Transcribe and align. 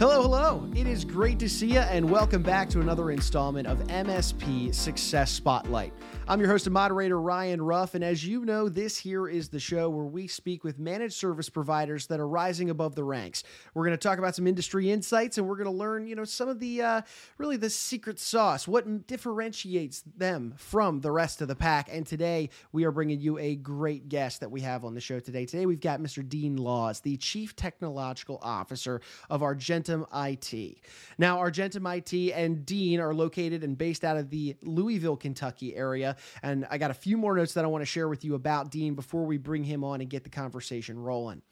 Hello, 0.00 0.22
hello. 0.22 0.66
It 0.74 0.86
is 0.86 1.04
great 1.04 1.38
to 1.40 1.46
see 1.46 1.74
you, 1.74 1.80
and 1.80 2.10
welcome 2.10 2.42
back 2.42 2.70
to 2.70 2.80
another 2.80 3.10
installment 3.10 3.68
of 3.68 3.80
MSP 3.88 4.74
Success 4.74 5.30
Spotlight. 5.30 5.92
I'm 6.26 6.40
your 6.40 6.48
host 6.48 6.66
and 6.66 6.72
moderator, 6.72 7.20
Ryan 7.20 7.60
Ruff, 7.60 7.94
and 7.94 8.02
as 8.02 8.24
you 8.24 8.46
know, 8.46 8.70
this 8.70 8.96
here 8.96 9.28
is 9.28 9.50
the 9.50 9.60
show 9.60 9.90
where 9.90 10.06
we 10.06 10.26
speak 10.26 10.64
with 10.64 10.78
managed 10.78 11.14
service 11.14 11.50
providers 11.50 12.06
that 12.06 12.18
are 12.18 12.26
rising 12.26 12.70
above 12.70 12.94
the 12.94 13.04
ranks. 13.04 13.42
We're 13.74 13.84
going 13.84 13.98
to 13.98 14.02
talk 14.02 14.18
about 14.18 14.34
some 14.34 14.46
industry 14.46 14.90
insights, 14.90 15.36
and 15.36 15.46
we're 15.46 15.56
going 15.56 15.66
to 15.66 15.70
learn, 15.70 16.06
you 16.06 16.16
know, 16.16 16.24
some 16.24 16.48
of 16.48 16.60
the 16.60 16.80
uh, 16.80 17.02
really 17.36 17.58
the 17.58 17.68
secret 17.68 18.18
sauce, 18.18 18.66
what 18.66 19.06
differentiates 19.06 20.02
them 20.16 20.54
from 20.56 21.00
the 21.00 21.10
rest 21.10 21.42
of 21.42 21.48
the 21.48 21.56
pack. 21.56 21.90
And 21.92 22.06
today, 22.06 22.48
we 22.72 22.84
are 22.84 22.90
bringing 22.90 23.20
you 23.20 23.36
a 23.36 23.54
great 23.54 24.08
guest 24.08 24.40
that 24.40 24.50
we 24.50 24.62
have 24.62 24.82
on 24.86 24.94
the 24.94 25.00
show 25.02 25.20
today. 25.20 25.44
Today, 25.44 25.66
we've 25.66 25.78
got 25.78 26.00
Mr. 26.00 26.26
Dean 26.26 26.56
Lause, 26.56 27.00
the 27.00 27.18
Chief 27.18 27.54
Technological 27.54 28.38
Officer 28.40 29.02
of 29.28 29.42
Argentum 29.90 30.06
IT. 30.14 30.78
Now, 31.18 31.38
Argentum 31.38 31.86
IT 31.86 32.12
and 32.12 32.64
Dean 32.64 33.00
are 33.00 33.12
located 33.12 33.64
and 33.64 33.76
based 33.76 34.04
out 34.04 34.16
of 34.16 34.30
the 34.30 34.56
Louisville, 34.62 35.16
Kentucky 35.16 35.74
area. 35.74 36.16
And 36.42 36.66
I 36.70 36.78
got 36.78 36.90
a 36.90 36.94
few 36.94 37.16
more 37.16 37.34
notes 37.36 37.54
that 37.54 37.64
I 37.64 37.68
want 37.68 37.82
to 37.82 37.86
share 37.86 38.08
with 38.08 38.24
you 38.24 38.34
about 38.34 38.70
Dean 38.70 38.94
before 38.94 39.24
we 39.24 39.36
bring 39.36 39.64
him 39.64 39.82
on 39.84 40.00
and 40.00 40.08
get 40.08 40.24
the 40.24 40.30
conversation 40.30 40.98
rolling. 40.98 41.42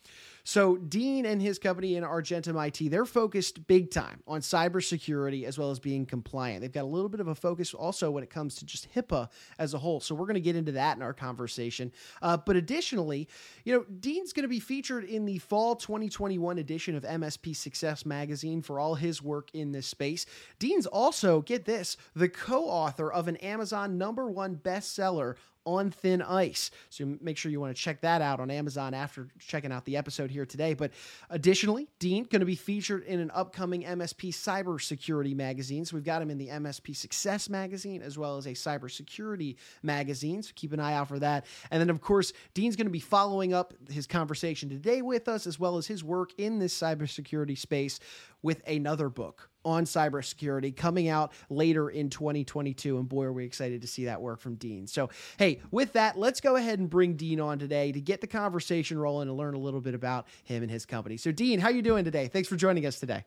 So 0.49 0.79
Dean 0.79 1.27
and 1.27 1.43
his 1.43 1.59
company 1.59 1.97
in 1.97 2.05
Argentum 2.05 2.57
IT, 2.57 2.91
they're 2.91 3.05
focused 3.05 3.67
big 3.67 3.91
time 3.91 4.23
on 4.27 4.41
cybersecurity 4.41 5.45
as 5.45 5.59
well 5.59 5.71
as 5.71 5.79
being 5.79 6.07
compliant. 6.07 6.63
They've 6.63 6.73
got 6.73 6.85
a 6.85 6.87
little 6.87 7.11
bit 7.11 7.21
of 7.21 7.29
a 7.29 7.35
focus 7.35 7.75
also 7.75 8.11
when 8.11 8.23
it 8.23 8.31
comes 8.31 8.55
to 8.55 8.65
just 8.65 8.91
HIPAA 8.95 9.29
as 9.59 9.75
a 9.75 9.79
whole. 9.79 10.01
So 10.01 10.15
we're 10.15 10.25
going 10.25 10.37
to 10.37 10.41
get 10.41 10.57
into 10.57 10.73
that 10.73 10.97
in 10.97 11.03
our 11.03 11.13
conversation. 11.13 11.93
Uh, 12.23 12.39
but 12.39 12.57
additionally, 12.57 13.29
you 13.65 13.75
know, 13.75 13.85
Dean's 14.01 14.33
going 14.33 14.45
to 14.45 14.49
be 14.49 14.59
featured 14.59 15.05
in 15.05 15.27
the 15.27 15.37
fall 15.37 15.77
2021 15.77 16.57
edition 16.57 16.97
of 16.97 17.03
MSP 17.03 17.55
Success 17.55 18.07
Magazine 18.07 18.63
for 18.63 18.81
all 18.81 18.95
his 18.95 19.23
work 19.23 19.51
in 19.53 19.73
this 19.73 19.87
space. 19.87 20.25
Dean's 20.59 20.87
also, 20.87 21.43
get 21.43 21.67
this, 21.67 21.99
the 22.17 22.31
co-author 22.31 23.13
of 23.13 23.29
an 23.29 23.37
Amazon 23.37 23.99
number 23.99 24.31
one 24.31 24.57
bestseller 24.57 25.35
on 25.65 25.91
thin 25.91 26.23
ice. 26.23 26.71
So 26.91 27.17
make 27.21 27.37
sure 27.37 27.51
you 27.51 27.61
want 27.61 27.77
to 27.77 27.83
check 27.83 28.01
that 28.01 28.23
out 28.23 28.41
on 28.41 28.51
Amazon 28.51 28.95
after 28.95 29.29
checking 29.39 29.73
out 29.73 29.85
the 29.85 29.97
episode 29.97 30.31
here 30.31 30.47
today. 30.47 30.75
But 30.75 30.93
additionally, 31.31 31.89
Dean 31.99 32.25
going 32.25 32.41
to 32.41 32.47
be 32.47 32.55
featured 32.55 33.05
in 33.05 33.21
an 33.21 33.31
upcoming 33.35 33.83
MSP 33.83 34.31
cybersecurity 34.31 35.35
magazine. 35.35 35.85
So 35.85 35.97
we've 35.97 36.05
got 36.05 36.23
him 36.23 36.31
in 36.31 36.39
the 36.39 36.49
MSP 36.49 36.97
Success 36.97 37.49
magazine 37.49 38.03
as 38.03 38.17
well 38.17 38.37
as 38.37 38.47
a 38.47 38.53
cybersecurity 38.53 39.57
magazine. 39.83 40.43
So 40.43 40.53
keep 40.55 40.73
an 40.73 40.81
eye 40.81 40.95
out 40.95 41.09
for 41.09 41.19
that. 41.19 41.47
And 41.71 41.81
then 41.81 41.91
of 41.91 42.01
course, 42.01 42.33
Dean's 42.55 42.77
going 42.77 42.87
to 42.87 42.93
be 42.93 43.01
following 43.01 43.53
up 43.53 43.75
his 43.91 44.07
conversation 44.07 44.69
today 44.69 45.03
with 45.03 45.29
us 45.29 45.47
as 45.47 45.59
well 45.59 45.77
as 45.77 45.87
his 45.87 46.03
work 46.03 46.33
in 46.39 46.59
this 46.59 46.79
cybersecurity 46.79 47.59
space 47.59 48.01
with 48.43 48.63
another 48.67 49.09
book 49.09 49.51
on 49.65 49.85
cybersecurity 49.85 50.75
coming 50.75 51.09
out 51.09 51.33
later 51.51 51.91
in 51.91 52.09
2022. 52.11 52.99
And 52.99 53.09
boy, 53.09 53.25
are 53.25 53.33
we 53.33 53.45
excited 53.45 53.83
to 53.83 53.87
see 53.87 54.07
that 54.07 54.21
work 54.21 54.41
from 54.41 54.55
Dean. 54.55 54.87
So, 54.87 55.11
hey, 55.39 55.61
with 55.71 55.93
that, 55.93 56.19
let's 56.19 56.41
go 56.41 56.57
ahead 56.57 56.79
and 56.79 56.89
bring 56.89 57.15
Dean 57.15 57.41
on 57.41 57.59
today 57.59 57.93
to 57.93 58.01
get 58.01 58.21
the 58.21 58.27
conversation 58.27 58.99
rolling 58.99 59.29
and 59.29 59.37
learn 59.37 59.55
a 59.55 59.59
little 59.59 59.81
bit 59.81 59.95
about 59.95 60.27
him 60.45 60.63
and 60.63 60.71
his 60.71 60.87
company. 60.87 61.17
So, 61.17 61.33
Dean, 61.33 61.61
how 61.61 61.69
are 61.69 61.73
you 61.73 61.83
doing 61.83 62.05
today? 62.05 62.29
Thanks 62.29 62.49
for 62.49 62.57
joining 62.57 62.87
us 62.87 62.99
today. 62.99 63.25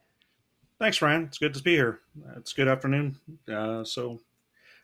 Thanks, 0.80 1.02
Ryan. 1.02 1.26
It's 1.26 1.38
good 1.38 1.54
to 1.54 1.62
be 1.62 1.76
here. 1.76 2.00
It's 2.38 2.54
good 2.54 2.68
afternoon. 2.68 3.18
Uh, 3.52 3.84
so, 3.84 4.20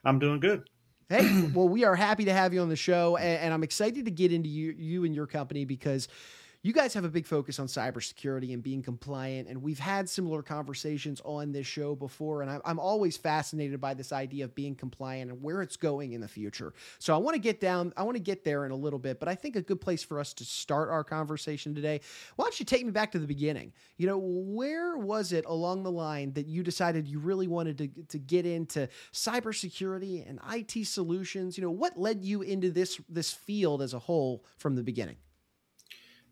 I'm 0.03 0.19
doing 0.19 0.39
good. 0.39 0.69
Hey, 1.09 1.49
well, 1.53 1.69
we 1.69 1.85
are 1.85 1.95
happy 1.95 2.25
to 2.25 2.33
have 2.33 2.53
you 2.53 2.61
on 2.61 2.69
the 2.69 2.75
show, 2.75 3.15
and, 3.15 3.39
and 3.39 3.53
I'm 3.53 3.63
excited 3.63 4.05
to 4.05 4.11
get 4.11 4.33
into 4.33 4.49
you, 4.49 4.75
you 4.77 5.05
and 5.05 5.15
your 5.15 5.25
company 5.25 5.63
because 5.63 6.09
you 6.67 6.73
guys 6.73 6.93
have 6.93 7.05
a 7.05 7.09
big 7.09 7.25
focus 7.25 7.59
on 7.59 7.67
cybersecurity 7.67 8.53
and 8.53 8.61
being 8.61 8.83
compliant, 8.83 9.47
and 9.47 9.63
we've 9.63 9.79
had 9.79 10.09
similar 10.09 10.41
conversations 10.41 11.21
on 11.23 11.53
this 11.53 11.65
show 11.65 11.95
before. 11.95 12.41
And 12.41 12.61
I'm 12.65 12.77
always 12.77 13.15
fascinated 13.15 13.79
by 13.79 13.93
this 13.93 14.11
idea 14.11 14.43
of 14.43 14.53
being 14.53 14.75
compliant 14.75 15.31
and 15.31 15.41
where 15.41 15.61
it's 15.61 15.77
going 15.77 16.11
in 16.11 16.19
the 16.19 16.27
future. 16.27 16.73
So 16.99 17.15
I 17.15 17.19
want 17.19 17.35
to 17.35 17.39
get 17.39 17.61
down, 17.61 17.93
I 17.95 18.03
want 18.03 18.17
to 18.17 18.21
get 18.21 18.43
there 18.43 18.65
in 18.65 18.71
a 18.71 18.75
little 18.75 18.99
bit, 18.99 19.17
but 19.17 19.29
I 19.29 19.35
think 19.35 19.55
a 19.55 19.61
good 19.61 19.79
place 19.79 20.03
for 20.03 20.19
us 20.19 20.33
to 20.33 20.43
start 20.43 20.89
our 20.89 21.05
conversation 21.05 21.73
today. 21.73 22.01
Why 22.35 22.43
don't 22.43 22.59
you 22.59 22.65
take 22.65 22.85
me 22.85 22.91
back 22.91 23.13
to 23.13 23.19
the 23.19 23.27
beginning? 23.27 23.71
You 23.95 24.07
know, 24.07 24.17
where 24.17 24.97
was 24.97 25.31
it 25.31 25.45
along 25.45 25.83
the 25.83 25.91
line 25.91 26.33
that 26.33 26.47
you 26.47 26.63
decided 26.63 27.07
you 27.07 27.19
really 27.19 27.47
wanted 27.47 27.77
to, 27.77 27.87
to 28.09 28.19
get 28.19 28.45
into 28.45 28.89
cybersecurity 29.13 30.29
and 30.29 30.41
IT 30.51 30.85
solutions? 30.85 31.57
You 31.57 31.63
know, 31.63 31.71
what 31.71 31.97
led 31.97 32.25
you 32.25 32.41
into 32.41 32.71
this 32.71 32.99
this 33.07 33.31
field 33.31 33.81
as 33.81 33.93
a 33.93 33.99
whole 33.99 34.43
from 34.57 34.75
the 34.75 34.83
beginning? 34.83 35.15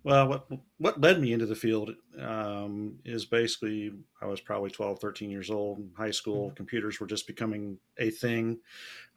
Well, 0.06 0.28
what 0.28 0.48
what 0.78 1.02
led 1.02 1.20
me 1.20 1.34
into 1.34 1.48
the 1.48 1.56
field 1.56 1.90
um, 2.22 3.00
is 3.06 3.26
basically 3.26 3.92
I 4.22 4.28
was 4.28 4.40
probably 4.40 4.70
12, 4.70 5.00
13 5.00 5.32
years 5.32 5.50
old 5.50 5.80
in 5.80 5.90
high 5.98 6.12
school. 6.12 6.46
Mm-hmm. 6.46 6.56
Computers 6.56 7.00
were 7.00 7.08
just 7.08 7.26
becoming 7.26 7.80
a 7.98 8.12
thing. 8.12 8.60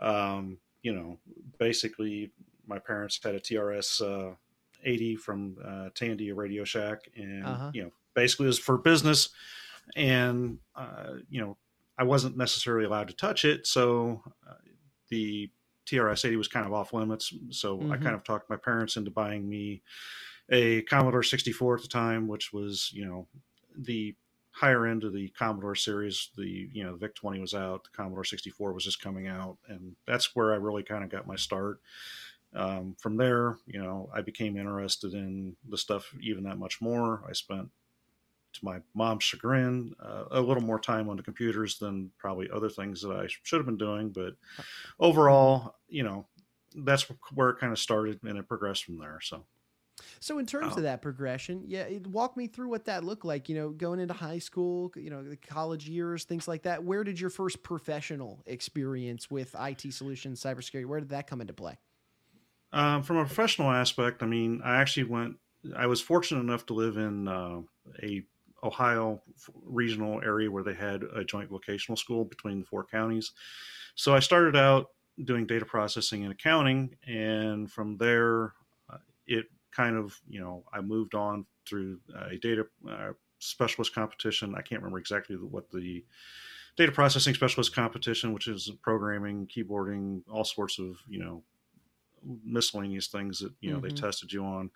Um, 0.01 0.57
you 0.83 0.95
know, 0.95 1.19
basically, 1.59 2.33
my 2.67 2.79
parents 2.79 3.21
had 3.23 3.35
a 3.35 3.41
TRS 3.41 4.01
uh, 4.01 4.35
80 4.83 5.17
from 5.17 5.57
uh, 5.63 5.91
Tandy, 5.95 6.31
a 6.31 6.35
Radio 6.35 6.65
Shack, 6.65 7.01
and 7.15 7.45
uh-huh. 7.45 7.71
you 7.75 7.83
know, 7.83 7.93
basically 8.15 8.45
it 8.45 8.49
was 8.49 8.59
for 8.59 8.79
business. 8.79 9.29
And 9.95 10.59
uh, 10.75 11.17
you 11.29 11.43
know, 11.43 11.59
I 11.99 12.05
wasn't 12.05 12.39
necessarily 12.39 12.87
allowed 12.87 13.09
to 13.09 13.15
touch 13.15 13.45
it, 13.45 13.67
so 13.67 14.23
uh, 14.49 14.55
the 15.11 15.51
TRS 15.85 16.25
80 16.25 16.37
was 16.37 16.49
kind 16.49 16.65
of 16.65 16.73
off 16.73 16.95
limits. 16.95 17.35
So 17.51 17.77
mm-hmm. 17.77 17.93
I 17.93 17.99
kind 17.99 18.15
of 18.15 18.25
talked 18.25 18.49
my 18.49 18.57
parents 18.57 18.97
into 18.97 19.11
buying 19.11 19.47
me 19.47 19.83
a 20.51 20.83
Commodore 20.83 21.23
64 21.23 21.77
at 21.77 21.83
the 21.83 21.89
time, 21.89 22.27
which 22.27 22.53
was 22.53 22.91
you 22.93 23.05
know 23.05 23.27
the 23.77 24.15
higher 24.51 24.87
end 24.87 25.05
of 25.05 25.13
the 25.13 25.29
Commodore 25.39 25.75
series. 25.75 26.31
The 26.37 26.69
you 26.73 26.85
know 26.85 26.93
the 26.93 26.99
VIC 26.99 27.15
20 27.15 27.41
was 27.41 27.55
out, 27.55 27.85
the 27.85 27.91
Commodore 27.97 28.25
64 28.25 28.73
was 28.73 28.85
just 28.85 29.03
coming 29.03 29.27
out, 29.27 29.59
and 29.69 29.95
that's 30.07 30.35
where 30.35 30.53
I 30.53 30.57
really 30.57 30.83
kind 30.83 31.05
of 31.05 31.11
got 31.11 31.27
my 31.27 31.37
start. 31.37 31.81
Um, 32.55 32.97
from 32.99 33.17
there, 33.17 33.59
you 33.67 33.81
know, 33.81 34.09
I 34.15 34.23
became 34.23 34.57
interested 34.57 35.13
in 35.13 35.55
the 35.69 35.77
stuff 35.77 36.15
even 36.21 36.45
that 36.45 36.59
much 36.59 36.81
more. 36.81 37.23
I 37.29 37.35
spent, 37.35 37.69
to 38.55 38.65
my 38.65 38.79
mom's 38.95 39.25
chagrin, 39.25 39.93
uh, 40.03 40.25
a 40.31 40.41
little 40.41 40.63
more 40.63 40.81
time 40.81 41.11
on 41.11 41.19
the 41.19 41.23
computers 41.23 41.79
than 41.79 42.11
probably 42.17 42.49
other 42.51 42.71
things 42.71 43.03
that 43.03 43.13
I 43.13 43.27
should 43.43 43.59
have 43.59 43.67
been 43.67 43.77
doing. 43.77 44.09
But 44.09 44.33
overall, 44.99 45.75
you 45.89 46.03
know, 46.03 46.27
that's 46.75 47.07
where 47.35 47.51
it 47.51 47.59
kind 47.59 47.73
of 47.73 47.79
started, 47.79 48.19
and 48.25 48.39
it 48.39 48.49
progressed 48.49 48.85
from 48.85 48.99
there. 48.99 49.19
So. 49.23 49.45
So 50.21 50.39
in 50.39 50.47
terms 50.47 50.75
oh. 50.75 50.79
of 50.79 50.83
that 50.83 51.03
progression, 51.03 51.65
yeah, 51.67 51.87
walk 52.07 52.37
me 52.37 52.47
through 52.47 52.69
what 52.69 52.85
that 52.87 53.05
looked 53.05 53.25
like. 53.25 53.49
You 53.49 53.57
know, 53.57 53.71
going 53.71 54.01
into 54.01 54.15
high 54.15 54.39
school, 54.39 54.93
you 54.97 55.11
know, 55.11 55.23
the 55.23 55.37
college 55.37 55.89
years, 55.89 56.25
things 56.25 56.49
like 56.49 56.63
that. 56.63 56.85
Where 56.85 57.05
did 57.05 57.21
your 57.21 57.31
first 57.31 57.63
professional 57.63 58.43
experience 58.47 59.31
with 59.31 59.55
IT 59.59 59.93
solutions, 59.93 60.43
cybersecurity, 60.43 60.87
where 60.87 61.01
did 61.01 61.11
that 61.11 61.27
come 61.27 61.41
into 61.41 61.53
play? 61.53 61.79
Um, 62.73 63.03
from 63.03 63.17
a 63.17 63.25
professional 63.25 63.71
aspect, 63.71 64.23
I 64.23 64.27
mean, 64.27 64.61
I 64.65 64.77
actually 64.77 65.05
went. 65.05 65.37
I 65.77 65.87
was 65.87 66.01
fortunate 66.01 66.41
enough 66.41 66.67
to 66.67 66.75
live 66.75 66.97
in 66.97 67.27
uh, 67.27 67.61
a 68.03 68.23
Ohio 68.63 69.23
regional 69.65 70.21
area 70.23 70.51
where 70.51 70.63
they 70.63 70.75
had 70.75 71.03
a 71.03 71.25
joint 71.25 71.51
vocational 71.51 71.97
school 71.97 72.25
between 72.25 72.61
the 72.61 72.67
four 72.67 72.85
counties. 72.85 73.33
So 73.95 74.15
I 74.15 74.21
started 74.21 74.57
out 74.57 74.91
doing 75.25 75.47
data 75.47 75.65
processing 75.65 76.23
and 76.25 76.33
accounting, 76.33 76.97
and 77.07 77.71
from 77.71 77.97
there, 77.97 78.55
uh, 78.91 78.99
it 79.27 79.47
kind 79.75 79.97
of, 79.97 80.19
you 80.29 80.41
know, 80.41 80.65
I 80.73 80.81
moved 80.81 81.15
on 81.15 81.47
through 81.67 82.01
a 82.31 82.37
data 82.37 82.67
uh, 82.89 83.13
specialist 83.39 83.95
competition. 83.95 84.55
I 84.57 84.63
can't 84.63 84.81
remember 84.81 84.99
exactly 84.99 85.37
what 85.37 85.71
the 85.71 86.05
data 86.77 86.93
processing 86.93 87.35
specialist 87.35 87.75
competition, 87.75 88.33
which 88.33 88.49
is 88.49 88.71
programming, 88.83 89.47
keyboarding, 89.49 90.23
all 90.31 90.45
sorts 90.45 90.79
of, 90.79 90.97
you 91.09 91.19
know, 91.19 91.43
miscellaneous 92.45 93.09
things 93.09 93.41
that, 93.41 93.53
you 93.61 93.71
know, 93.71 93.79
mm-hmm. 93.79 93.89
they 93.89 93.95
tested 93.95 94.33
you 94.33 94.45
on. 94.45 94.71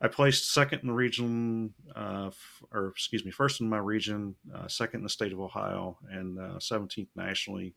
I 0.00 0.06
placed 0.08 0.52
second 0.52 0.80
in 0.80 0.86
the 0.86 0.94
region, 0.94 1.74
uh, 1.94 2.30
or 2.72 2.88
excuse 2.88 3.24
me, 3.24 3.32
first 3.32 3.60
in 3.60 3.68
my 3.68 3.78
region, 3.78 4.36
uh, 4.54 4.68
second 4.68 5.00
in 5.00 5.04
the 5.04 5.10
state 5.10 5.32
of 5.32 5.40
Ohio, 5.40 5.98
and 6.10 6.38
uh, 6.38 6.58
17th 6.58 7.08
nationally 7.16 7.74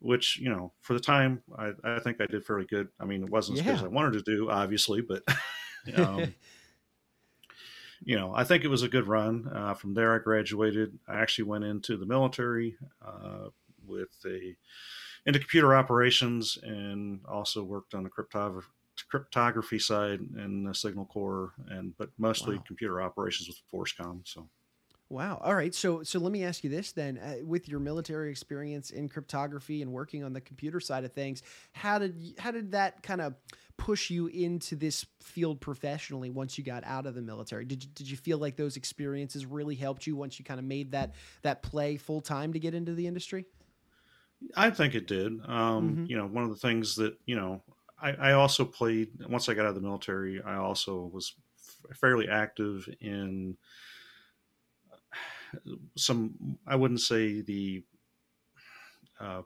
which 0.00 0.38
you 0.38 0.50
know 0.50 0.72
for 0.80 0.94
the 0.94 1.00
time 1.00 1.42
I, 1.56 1.72
I 1.82 1.98
think 1.98 2.20
I 2.20 2.26
did 2.26 2.44
fairly 2.44 2.66
good. 2.66 2.88
I 3.00 3.04
mean, 3.04 3.22
it 3.22 3.30
wasn't 3.30 3.58
yeah. 3.58 3.64
as 3.64 3.66
good 3.66 3.76
as 3.76 3.84
I 3.84 3.94
wanted 3.94 4.24
to 4.24 4.36
do, 4.36 4.50
obviously, 4.50 5.00
but 5.00 5.22
um, 5.96 6.34
you 8.04 8.16
know, 8.16 8.32
I 8.34 8.44
think 8.44 8.64
it 8.64 8.68
was 8.68 8.82
a 8.82 8.88
good 8.88 9.06
run. 9.06 9.50
Uh, 9.52 9.74
from 9.74 9.94
there, 9.94 10.14
I 10.14 10.18
graduated. 10.18 10.98
I 11.08 11.20
actually 11.20 11.44
went 11.44 11.64
into 11.64 11.96
the 11.96 12.06
military 12.06 12.76
uh, 13.04 13.48
with 13.86 14.14
a 14.26 14.56
into 15.26 15.38
computer 15.38 15.74
operations 15.74 16.58
and 16.62 17.20
also 17.26 17.62
worked 17.62 17.94
on 17.94 18.02
the 18.04 18.10
cryptography 18.10 18.68
cryptography 19.08 19.78
side 19.78 20.20
and 20.36 20.68
the 20.68 20.74
signal 20.74 21.04
corps 21.06 21.52
and 21.68 21.96
but 21.98 22.10
mostly 22.16 22.56
wow. 22.56 22.62
computer 22.64 23.02
operations 23.02 23.48
with 23.48 23.60
FORSCOM 23.72 24.20
so 24.24 24.48
Wow. 25.10 25.40
All 25.44 25.54
right. 25.54 25.74
So 25.74 26.02
so 26.02 26.18
let 26.18 26.32
me 26.32 26.44
ask 26.44 26.64
you 26.64 26.70
this 26.70 26.92
then: 26.92 27.18
uh, 27.18 27.44
with 27.44 27.68
your 27.68 27.78
military 27.78 28.30
experience 28.30 28.90
in 28.90 29.08
cryptography 29.08 29.82
and 29.82 29.92
working 29.92 30.24
on 30.24 30.32
the 30.32 30.40
computer 30.40 30.80
side 30.80 31.04
of 31.04 31.12
things, 31.12 31.42
how 31.72 31.98
did 31.98 32.18
you, 32.18 32.34
how 32.38 32.50
did 32.50 32.72
that 32.72 33.02
kind 33.02 33.20
of 33.20 33.34
push 33.76 34.08
you 34.08 34.28
into 34.28 34.76
this 34.76 35.04
field 35.20 35.60
professionally 35.60 36.30
once 36.30 36.56
you 36.56 36.64
got 36.64 36.84
out 36.84 37.06
of 37.06 37.14
the 37.14 37.22
military? 37.22 37.64
Did 37.64 37.84
you, 37.84 37.90
did 37.94 38.10
you 38.10 38.16
feel 38.16 38.38
like 38.38 38.56
those 38.56 38.76
experiences 38.76 39.44
really 39.44 39.74
helped 39.74 40.06
you 40.06 40.16
once 40.16 40.38
you 40.38 40.44
kind 40.44 40.58
of 40.58 40.64
made 40.64 40.92
that 40.92 41.14
that 41.42 41.62
play 41.62 41.96
full 41.96 42.20
time 42.20 42.52
to 42.54 42.58
get 42.58 42.74
into 42.74 42.94
the 42.94 43.06
industry? 43.06 43.44
I 44.56 44.70
think 44.70 44.94
it 44.94 45.06
did. 45.06 45.32
Um, 45.46 45.90
mm-hmm. 45.90 46.04
You 46.06 46.16
know, 46.16 46.26
one 46.26 46.44
of 46.44 46.50
the 46.50 46.56
things 46.56 46.96
that 46.96 47.14
you 47.26 47.36
know, 47.36 47.62
I, 48.00 48.12
I, 48.12 48.32
also 48.32 48.64
played 48.64 49.10
once 49.28 49.48
I 49.48 49.54
got 49.54 49.62
out 49.62 49.68
of 49.68 49.74
the 49.74 49.80
military. 49.80 50.42
I 50.42 50.56
also 50.56 51.10
was 51.12 51.34
f- 51.58 51.96
fairly 51.96 52.28
active 52.28 52.88
in 53.00 53.56
some. 55.96 56.58
I 56.66 56.76
wouldn't 56.76 57.00
say 57.00 57.40
the 57.40 57.82
uh, 59.20 59.42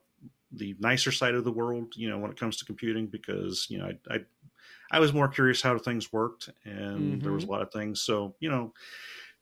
the 0.53 0.75
nicer 0.79 1.13
side 1.13 1.35
of 1.35 1.45
the 1.45 1.53
world, 1.53 1.95
you 1.97 2.09
know, 2.09 2.19
when 2.19 2.31
it 2.31 2.39
comes 2.39 2.57
to 2.59 2.65
computing, 2.65 3.07
because 3.07 3.67
you 3.69 3.79
know, 3.79 3.87
I 3.87 4.15
I, 4.15 4.19
I 4.91 5.01
was 5.01 5.13
more 5.13 5.29
curious 5.29 5.63
how 5.63 5.77
things 5.79 6.13
worked, 6.13 6.51
and 6.65 7.01
mm-hmm. 7.01 7.19
there 7.21 7.33
was 7.33 7.45
mm-hmm. 7.45 7.53
a 7.53 7.57
lot 7.57 7.63
of 7.63 7.73
things. 7.73 8.01
So 8.01 8.35
you 8.41 8.51
know, 8.51 8.73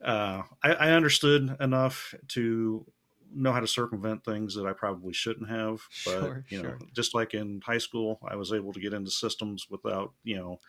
uh, 0.04 0.42
I, 0.62 0.72
I 0.72 0.90
understood 0.92 1.56
enough 1.60 2.14
to 2.28 2.86
know 3.34 3.52
how 3.52 3.60
to 3.60 3.66
circumvent 3.66 4.24
things 4.24 4.54
that 4.54 4.66
I 4.66 4.72
probably 4.72 5.12
shouldn't 5.12 5.48
have. 5.48 5.80
But 6.04 6.20
sure, 6.20 6.44
you 6.48 6.62
know, 6.62 6.70
sure. 6.70 6.78
just 6.94 7.14
like 7.14 7.34
in 7.34 7.60
high 7.64 7.78
school, 7.78 8.18
I 8.26 8.36
was 8.36 8.52
able 8.52 8.72
to 8.72 8.80
get 8.80 8.94
into 8.94 9.10
systems 9.10 9.66
without 9.70 10.12
you 10.24 10.36
know 10.36 10.60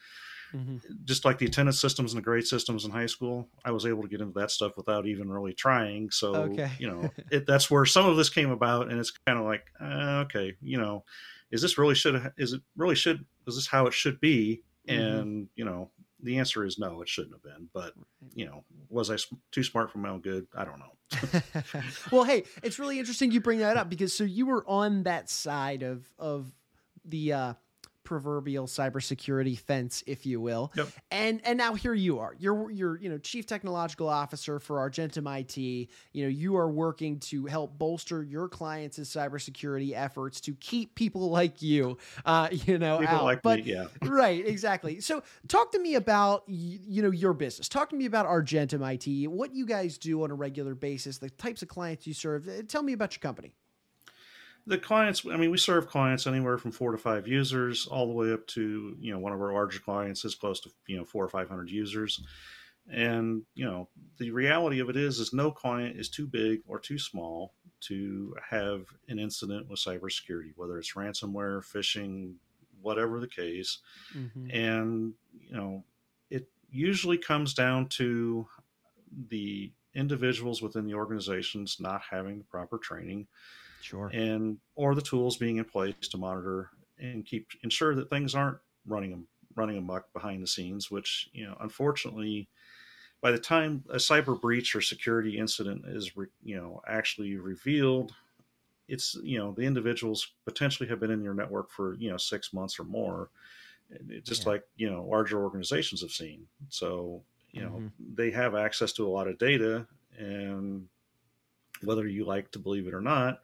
Mm-hmm. 0.56 0.78
Just 1.06 1.26
like 1.26 1.38
the 1.38 1.46
attendance 1.46 1.80
systems 1.80 2.14
and 2.14 2.22
the 2.22 2.24
grade 2.24 2.46
systems 2.46 2.86
in 2.86 2.92
high 2.92 3.06
school, 3.06 3.48
I 3.66 3.72
was 3.72 3.86
able 3.86 4.02
to 4.04 4.08
get 4.08 4.22
into 4.22 4.40
that 4.40 4.52
stuff 4.52 4.78
without 4.78 5.06
even 5.06 5.30
really 5.30 5.54
trying. 5.54 6.10
So, 6.12 6.36
okay. 6.36 6.72
you 6.80 6.90
know, 6.90 7.10
it, 7.32 7.46
that's 7.46 7.70
where 7.70 7.86
some 7.86 8.06
of 8.08 8.18
this 8.18 8.30
came 8.30 8.52
about, 8.52 8.90
and 8.90 9.00
it's 9.00 9.12
kind 9.12 9.38
of 9.40 9.46
like, 9.46 9.66
uh, 9.82 10.24
okay, 10.26 10.56
you 10.62 10.78
know, 10.78 11.04
is 11.52 11.62
this 11.62 11.78
really 11.78 11.96
should 11.96 12.32
is 12.38 12.54
it 12.54 12.62
really 12.76 12.96
should 12.96 13.26
is 13.48 13.56
this 13.56 13.68
how 13.68 13.88
it 13.88 13.94
should 13.94 14.20
be? 14.20 14.64
Mm-hmm. 14.88 15.00
And 15.02 15.48
you 15.56 15.66
know, 15.66 15.92
the 16.22 16.38
answer 16.40 16.66
is 16.66 16.80
no, 16.80 17.02
it 17.02 17.10
shouldn't 17.10 17.36
have 17.36 17.44
been. 17.44 17.70
But 17.74 17.94
you 18.34 18.46
know, 18.46 18.64
was 18.90 19.12
I 19.12 19.18
too 19.52 19.64
smart 19.64 19.92
for 19.92 20.00
my 20.00 20.10
own 20.10 20.22
good? 20.22 20.48
I 20.56 20.66
don't 20.66 20.80
know. 20.80 21.42
well, 22.12 22.24
hey, 22.24 22.44
it's 22.64 22.80
really 22.80 23.00
interesting 23.00 23.32
you 23.32 23.42
bring 23.42 23.60
that 23.60 23.78
up 23.78 23.90
because 23.90 24.14
so 24.14 24.24
you 24.24 24.46
were 24.46 24.66
on 24.68 25.04
that 25.04 25.30
side 25.30 25.84
of 25.84 26.08
of 26.18 26.52
the 27.06 27.34
uh, 27.34 27.54
proverbial 28.08 28.68
cybersecurity 28.68 29.60
fence, 29.60 30.02
if 30.08 30.26
you 30.26 30.40
will. 30.40 30.72
Yep. 30.78 30.88
And 31.12 31.42
and 31.44 31.58
now 31.58 31.74
here 31.74 31.94
you 31.94 32.20
are. 32.20 32.38
You're 32.40 32.72
you're 32.72 32.98
you 32.98 33.10
know 33.10 33.18
chief 33.18 33.46
technological 33.46 34.08
officer 34.08 34.62
for 34.62 34.80
Argentum 34.80 35.28
IT. 35.28 35.58
You 35.58 35.88
know 36.16 36.30
you 36.30 36.56
are 36.56 36.70
working 36.70 37.20
to 37.20 37.48
help 37.48 37.78
bolster 37.78 38.24
your 38.24 38.48
clients' 38.48 38.98
cybersecurity 38.98 39.92
efforts 39.94 40.40
to 40.42 40.54
keep 40.54 40.96
people 40.96 41.30
like 41.30 41.62
you, 41.62 41.98
uh, 42.24 42.48
you 42.50 42.78
know, 42.78 43.00
people 43.00 43.16
out. 43.16 43.24
Like 43.26 43.42
but 43.42 43.66
me, 43.66 43.74
yeah, 43.74 43.88
right, 44.04 44.48
exactly. 44.48 45.02
So 45.02 45.22
talk 45.50 45.74
to 45.74 45.80
me 45.80 45.96
about 45.96 46.44
you 46.48 47.02
know 47.02 47.12
your 47.12 47.34
business. 47.34 47.68
Talk 47.68 47.90
to 47.90 47.98
me 47.98 48.06
about 48.06 48.26
Argentum 48.26 48.84
IT. 48.84 49.28
What 49.28 49.54
you 49.54 49.66
guys 49.66 49.98
do 49.98 50.24
on 50.24 50.32
a 50.32 50.36
regular 50.36 50.76
basis. 50.76 51.18
The 51.18 51.30
types 51.32 51.62
of 51.62 51.68
clients 51.68 52.08
you 52.08 52.14
serve. 52.14 52.50
Tell 52.70 52.84
me 52.84 52.94
about 52.94 53.14
your 53.16 53.20
company 53.20 53.54
the 54.68 54.78
clients 54.78 55.26
i 55.32 55.38
mean 55.38 55.50
we 55.50 55.58
serve 55.58 55.88
clients 55.88 56.28
anywhere 56.28 56.58
from 56.58 56.72
four 56.72 56.92
to 56.92 56.98
five 56.98 57.28
users 57.28 57.88
all 57.88 58.06
the 58.06 58.14
way 58.14 58.34
up 58.34 58.46
to 58.48 58.96
you 59.00 59.12
know 59.12 59.18
one 59.18 59.34
of 59.34 59.42
our 59.42 59.54
larger 59.54 59.80
clients 59.80 60.26
is 60.26 60.36
close 60.36 60.60
to 60.60 60.70
you 60.88 60.98
know 60.98 61.06
four 61.06 61.24
or 61.24 61.30
five 61.30 61.50
hundred 61.50 61.72
users. 61.72 62.22
And 62.90 63.44
you 63.54 63.66
know 63.66 63.90
the 64.18 64.32
reality 64.32 64.80
of 64.80 64.90
it 64.90 64.96
is 64.96 65.20
is 65.20 65.34
no 65.34 65.52
client 65.52 65.98
is 66.00 66.10
too 66.10 66.28
big 66.28 66.62
or 66.68 66.80
too 66.80 66.98
small 67.00 67.54
to 67.82 68.34
have 68.50 68.86
an 69.10 69.20
incident 69.20 69.70
with 69.70 69.80
cybersecurity 69.80 70.54
whether 70.56 70.78
it's 70.78 70.94
ransomware 70.94 71.62
phishing 71.64 72.36
whatever 72.82 73.20
the 73.20 73.28
case. 73.28 73.80
Mm-hmm. 74.16 74.52
and 74.52 75.14
you 75.34 75.56
know 75.56 75.84
it 76.30 76.48
usually 76.70 77.18
comes 77.18 77.54
down 77.54 77.88
to 77.90 78.48
the 79.30 79.72
individuals 79.94 80.62
within 80.62 80.86
the 80.86 80.94
organizations 80.94 81.78
not 81.82 82.02
having 82.10 82.38
the 82.38 82.46
proper 82.46 82.78
training 82.78 83.28
Sure. 83.82 84.08
And 84.08 84.58
or 84.76 84.96
the 84.96 85.02
tools 85.02 85.38
being 85.38 85.58
in 85.58 85.66
place 85.66 85.96
to 86.12 86.18
monitor 86.18 86.70
and 87.00 87.26
keep 87.26 87.48
ensure 87.64 87.96
that 87.96 88.10
things 88.10 88.36
aren't 88.36 88.58
running 88.86 89.26
running 89.56 89.78
amok 89.78 90.12
behind 90.14 90.42
the 90.42 90.48
scenes, 90.48 90.90
which 90.92 91.30
you 91.34 91.46
know, 91.46 91.58
unfortunately, 91.60 92.48
by 93.22 93.32
the 93.32 93.40
time 93.40 93.84
a 93.90 93.96
cyber 93.96 94.40
breach 94.40 94.76
or 94.76 94.82
security 94.82 95.38
incident 95.38 95.86
is 95.88 96.16
re, 96.16 96.28
you 96.44 96.56
know 96.56 96.82
actually 96.88 97.36
revealed, 97.38 98.14
it's 98.88 99.18
you 99.24 99.38
know 99.40 99.52
the 99.52 99.64
individuals 99.64 100.34
potentially 100.46 100.88
have 100.90 101.00
been 101.00 101.12
in 101.12 101.24
your 101.24 101.34
network 101.34 101.72
for 101.72 101.96
you 101.96 102.10
know 102.10 102.18
six 102.18 102.54
months 102.54 102.80
or 102.80 102.84
more, 102.84 103.30
just 104.24 104.46
yeah. 104.46 104.52
like 104.52 104.64
you 104.76 104.90
know 104.90 105.06
larger 105.06 105.44
organizations 105.44 106.02
have 106.02 106.12
seen. 106.12 106.48
So 106.70 107.24
you 107.52 107.62
know 107.62 107.72
mm-hmm. 107.72 108.16
they 108.16 108.32
have 108.32 108.56
access 108.56 108.94
to 108.94 109.08
a 109.08 109.10
lot 109.10 109.28
of 109.28 109.38
data 109.38 109.88
and 110.18 110.88
whether 111.84 112.08
you 112.08 112.26
like 112.26 112.52
to 112.52 112.60
believe 112.60 112.88
it 112.88 112.94
or 112.94 113.02
not, 113.02 113.42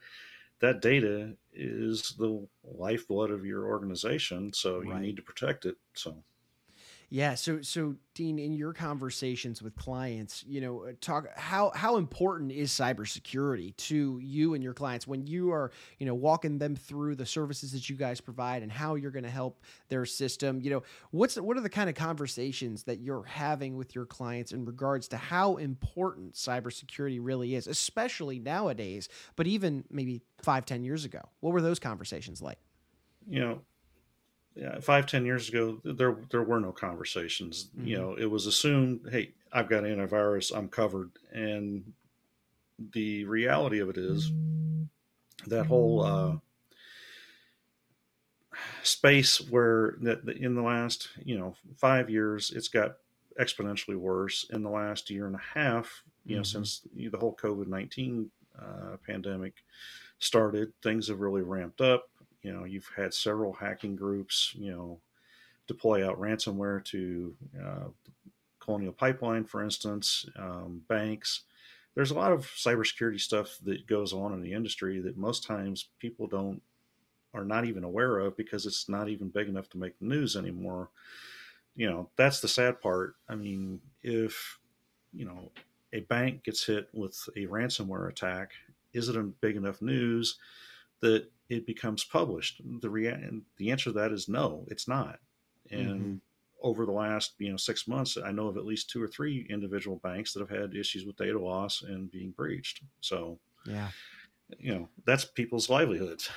that 0.59 0.81
data 0.81 1.33
is 1.53 2.15
the 2.17 2.45
lifeblood 2.63 3.31
of 3.31 3.45
your 3.45 3.67
organization. 3.67 4.53
So 4.53 4.81
you 4.81 4.91
right. 4.91 5.01
need 5.01 5.17
to 5.17 5.21
protect 5.21 5.65
it. 5.65 5.75
So 5.93 6.15
yeah. 7.13 7.35
So, 7.35 7.61
so 7.61 7.93
Dean, 8.15 8.39
in 8.39 8.53
your 8.53 8.73
conversations 8.73 9.61
with 9.61 9.75
clients, 9.75 10.43
you 10.47 10.59
know, 10.59 10.85
uh, 10.85 10.93
talk 10.99 11.27
how 11.37 11.71
how 11.75 11.97
important 11.97 12.51
is 12.51 12.71
cybersecurity 12.71 13.77
to 13.77 14.17
you 14.19 14.55
and 14.55 14.63
your 14.63 14.73
clients 14.73 15.05
when 15.05 15.27
you 15.27 15.51
are, 15.51 15.69
you 15.99 16.07
know, 16.07 16.15
walking 16.15 16.57
them 16.57 16.75
through 16.75 17.13
the 17.13 17.25
services 17.27 17.71
that 17.73 17.87
you 17.87 17.95
guys 17.95 18.19
provide 18.19 18.63
and 18.63 18.71
how 18.71 18.95
you're 18.95 19.11
going 19.11 19.25
to 19.25 19.29
help 19.29 19.61
their 19.89 20.07
system. 20.07 20.59
You 20.59 20.71
know, 20.71 20.83
what's 21.11 21.35
what 21.35 21.55
are 21.55 21.61
the 21.61 21.69
kind 21.69 21.87
of 21.87 21.93
conversations 21.93 22.81
that 22.85 22.99
you're 22.99 23.25
having 23.25 23.77
with 23.77 23.93
your 23.93 24.07
clients 24.07 24.51
in 24.51 24.65
regards 24.65 25.07
to 25.09 25.17
how 25.17 25.57
important 25.57 26.33
cybersecurity 26.33 27.19
really 27.21 27.53
is, 27.53 27.67
especially 27.67 28.39
nowadays, 28.39 29.07
but 29.35 29.45
even 29.45 29.83
maybe 29.91 30.23
five, 30.41 30.65
ten 30.65 30.83
years 30.83 31.05
ago? 31.05 31.21
What 31.41 31.53
were 31.53 31.61
those 31.61 31.77
conversations 31.77 32.41
like? 32.41 32.57
You 33.29 33.39
know, 33.39 33.61
yeah, 34.55 34.79
five 34.79 35.05
ten 35.05 35.25
years 35.25 35.49
ago 35.49 35.79
there 35.83 36.17
there 36.29 36.43
were 36.43 36.59
no 36.59 36.71
conversations 36.71 37.69
mm-hmm. 37.75 37.87
you 37.87 37.97
know 37.97 38.15
it 38.15 38.29
was 38.29 38.45
assumed 38.45 39.01
hey 39.11 39.31
i've 39.51 39.69
got 39.69 39.83
antivirus 39.83 40.55
i'm 40.55 40.69
covered 40.69 41.11
and 41.31 41.93
the 42.93 43.23
reality 43.25 43.79
of 43.79 43.89
it 43.89 43.97
is 43.97 44.31
that 45.47 45.65
whole 45.65 46.03
uh, 46.03 46.35
space 48.83 49.37
where 49.49 49.95
that 50.01 50.27
in 50.29 50.55
the 50.55 50.61
last 50.61 51.09
you 51.23 51.37
know 51.37 51.55
five 51.77 52.09
years 52.09 52.51
it's 52.55 52.67
got 52.67 52.97
exponentially 53.39 53.95
worse 53.95 54.45
in 54.51 54.61
the 54.61 54.69
last 54.69 55.09
year 55.09 55.25
and 55.25 55.35
a 55.35 55.59
half 55.59 56.03
you 56.25 56.35
know 56.35 56.41
mm-hmm. 56.41 56.63
since 56.63 56.81
the 56.95 57.17
whole 57.17 57.35
covid-19 57.35 58.27
uh, 58.59 58.97
pandemic 59.05 59.55
started 60.19 60.71
things 60.83 61.07
have 61.07 61.19
really 61.19 61.41
ramped 61.41 61.81
up 61.81 62.09
you 62.43 62.53
know, 62.53 62.65
you've 62.65 62.89
had 62.95 63.13
several 63.13 63.53
hacking 63.53 63.95
groups, 63.95 64.53
you 64.55 64.71
know, 64.71 64.99
deploy 65.67 66.07
out 66.07 66.19
ransomware 66.19 66.83
to 66.85 67.33
uh, 67.63 67.87
Colonial 68.59 68.93
Pipeline, 68.93 69.45
for 69.45 69.63
instance, 69.63 70.25
um, 70.37 70.81
banks. 70.87 71.43
There's 71.95 72.11
a 72.11 72.15
lot 72.15 72.31
of 72.31 72.45
cybersecurity 72.45 73.19
stuff 73.19 73.57
that 73.63 73.87
goes 73.87 74.13
on 74.13 74.33
in 74.33 74.41
the 74.41 74.53
industry 74.53 74.99
that 74.99 75.17
most 75.17 75.45
times 75.45 75.89
people 75.99 76.27
don't 76.27 76.61
are 77.33 77.45
not 77.45 77.65
even 77.65 77.83
aware 77.83 78.19
of 78.19 78.37
because 78.37 78.65
it's 78.65 78.87
not 78.87 79.09
even 79.09 79.27
big 79.29 79.47
enough 79.47 79.67
to 79.69 79.77
make 79.77 79.97
the 79.97 80.05
news 80.05 80.35
anymore. 80.35 80.89
You 81.75 81.89
know, 81.89 82.09
that's 82.15 82.41
the 82.41 82.47
sad 82.47 82.79
part. 82.79 83.15
I 83.27 83.35
mean, 83.35 83.79
if 84.03 84.59
you 85.13 85.25
know 85.25 85.51
a 85.93 86.01
bank 86.01 86.43
gets 86.43 86.65
hit 86.65 86.89
with 86.93 87.17
a 87.35 87.45
ransomware 87.47 88.09
attack, 88.09 88.51
is 88.93 89.09
it 89.09 89.15
a 89.15 89.23
big 89.23 89.55
enough 89.55 89.81
news 89.81 90.37
that 91.01 91.29
it 91.53 91.65
becomes 91.65 92.03
published? 92.03 92.61
The 92.81 92.89
rea- 92.89 93.41
the 93.57 93.71
answer 93.71 93.85
to 93.85 93.93
that 93.93 94.11
is 94.11 94.27
no, 94.27 94.65
it's 94.67 94.87
not. 94.87 95.19
And 95.71 96.01
mm-hmm. 96.01 96.15
over 96.61 96.85
the 96.85 96.91
last 96.91 97.33
you 97.39 97.51
know 97.51 97.57
six 97.57 97.87
months, 97.87 98.17
I 98.23 98.31
know 98.31 98.47
of 98.47 98.57
at 98.57 98.65
least 98.65 98.89
two 98.89 99.01
or 99.01 99.07
three 99.07 99.45
individual 99.49 99.99
banks 100.03 100.33
that 100.33 100.39
have 100.39 100.49
had 100.49 100.75
issues 100.75 101.05
with 101.05 101.17
data 101.17 101.39
loss 101.39 101.81
and 101.81 102.11
being 102.11 102.31
breached. 102.31 102.81
So 103.01 103.39
yeah, 103.65 103.89
you 104.57 104.73
know 104.73 104.89
that's 105.05 105.25
people's 105.25 105.69
livelihoods. 105.69 106.29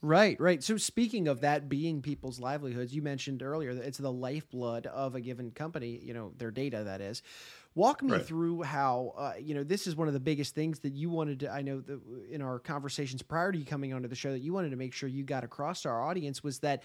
Right, 0.00 0.38
right. 0.40 0.62
So 0.62 0.76
speaking 0.76 1.26
of 1.26 1.40
that 1.40 1.68
being 1.68 2.02
people's 2.02 2.38
livelihoods, 2.38 2.94
you 2.94 3.02
mentioned 3.02 3.42
earlier 3.42 3.74
that 3.74 3.84
it's 3.84 3.98
the 3.98 4.12
lifeblood 4.12 4.86
of 4.86 5.16
a 5.16 5.20
given 5.20 5.50
company, 5.50 5.98
you 6.00 6.14
know, 6.14 6.32
their 6.36 6.52
data 6.52 6.84
that 6.84 7.00
is. 7.00 7.22
Walk 7.78 8.02
me 8.02 8.12
right. 8.14 8.26
through 8.26 8.62
how 8.62 9.14
uh, 9.16 9.32
you 9.40 9.54
know 9.54 9.62
this 9.62 9.86
is 9.86 9.94
one 9.94 10.08
of 10.08 10.14
the 10.14 10.20
biggest 10.20 10.54
things 10.54 10.80
that 10.80 10.94
you 10.94 11.10
wanted 11.10 11.40
to. 11.40 11.50
I 11.50 11.62
know 11.62 11.80
that 11.80 12.00
in 12.28 12.42
our 12.42 12.58
conversations 12.58 13.22
prior 13.22 13.52
to 13.52 13.58
you 13.58 13.64
coming 13.64 13.92
onto 13.92 14.08
the 14.08 14.16
show 14.16 14.32
that 14.32 14.40
you 14.40 14.52
wanted 14.52 14.70
to 14.70 14.76
make 14.76 14.92
sure 14.92 15.08
you 15.08 15.22
got 15.22 15.44
across 15.44 15.82
to 15.82 15.88
our 15.88 16.02
audience 16.02 16.42
was 16.42 16.58
that 16.60 16.82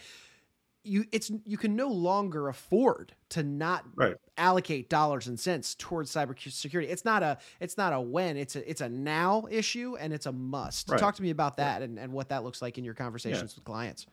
you 0.84 1.06
it's 1.12 1.32
you 1.46 1.58
can 1.58 1.76
no 1.76 1.88
longer 1.88 2.50
afford 2.50 3.14
to 3.30 3.42
not 3.42 3.86
right. 3.96 4.16
allocate 4.38 4.90
dollars 4.90 5.28
and 5.28 5.40
cents 5.40 5.76
towards 5.76 6.12
cybersecurity. 6.12 6.90
It's 6.90 7.06
not 7.06 7.24
a 7.24 7.38
it's 7.60 7.78
not 7.78 7.94
a 7.94 8.02
when, 8.02 8.38
it's 8.38 8.56
a 8.56 8.70
it's 8.70 8.82
a 8.82 8.90
now 8.90 9.48
issue 9.50 9.96
and 10.00 10.14
it's 10.14 10.26
a 10.26 10.32
must. 10.32 10.90
Right. 10.90 11.00
Talk 11.00 11.16
to 11.16 11.24
me 11.24 11.30
about 11.30 11.58
that 11.58 11.82
and, 11.82 11.98
and 11.98 12.12
what 12.12 12.30
that 12.30 12.44
looks 12.44 12.62
like 12.62 12.78
in 12.78 12.84
your 12.84 12.94
conversations 12.94 13.54
yeah. 13.54 13.58
with 13.58 13.64
clients. 13.64 14.06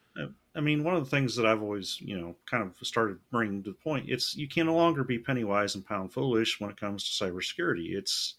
I 0.54 0.60
mean, 0.60 0.82
one 0.82 0.94
of 0.94 1.04
the 1.04 1.10
things 1.10 1.36
that 1.36 1.46
I've 1.46 1.62
always, 1.62 2.00
you 2.00 2.18
know, 2.18 2.34
kind 2.50 2.62
of 2.62 2.74
started 2.86 3.18
bringing 3.30 3.62
to 3.62 3.70
the 3.70 3.76
point, 3.76 4.06
it's 4.08 4.34
you 4.34 4.48
can 4.48 4.66
no 4.66 4.74
longer 4.74 5.04
be 5.04 5.18
penny 5.18 5.44
wise 5.44 5.74
and 5.74 5.86
pound 5.86 6.12
foolish 6.12 6.60
when 6.60 6.70
it 6.70 6.80
comes 6.80 7.04
to 7.04 7.24
cybersecurity. 7.24 7.94
It's, 7.96 8.34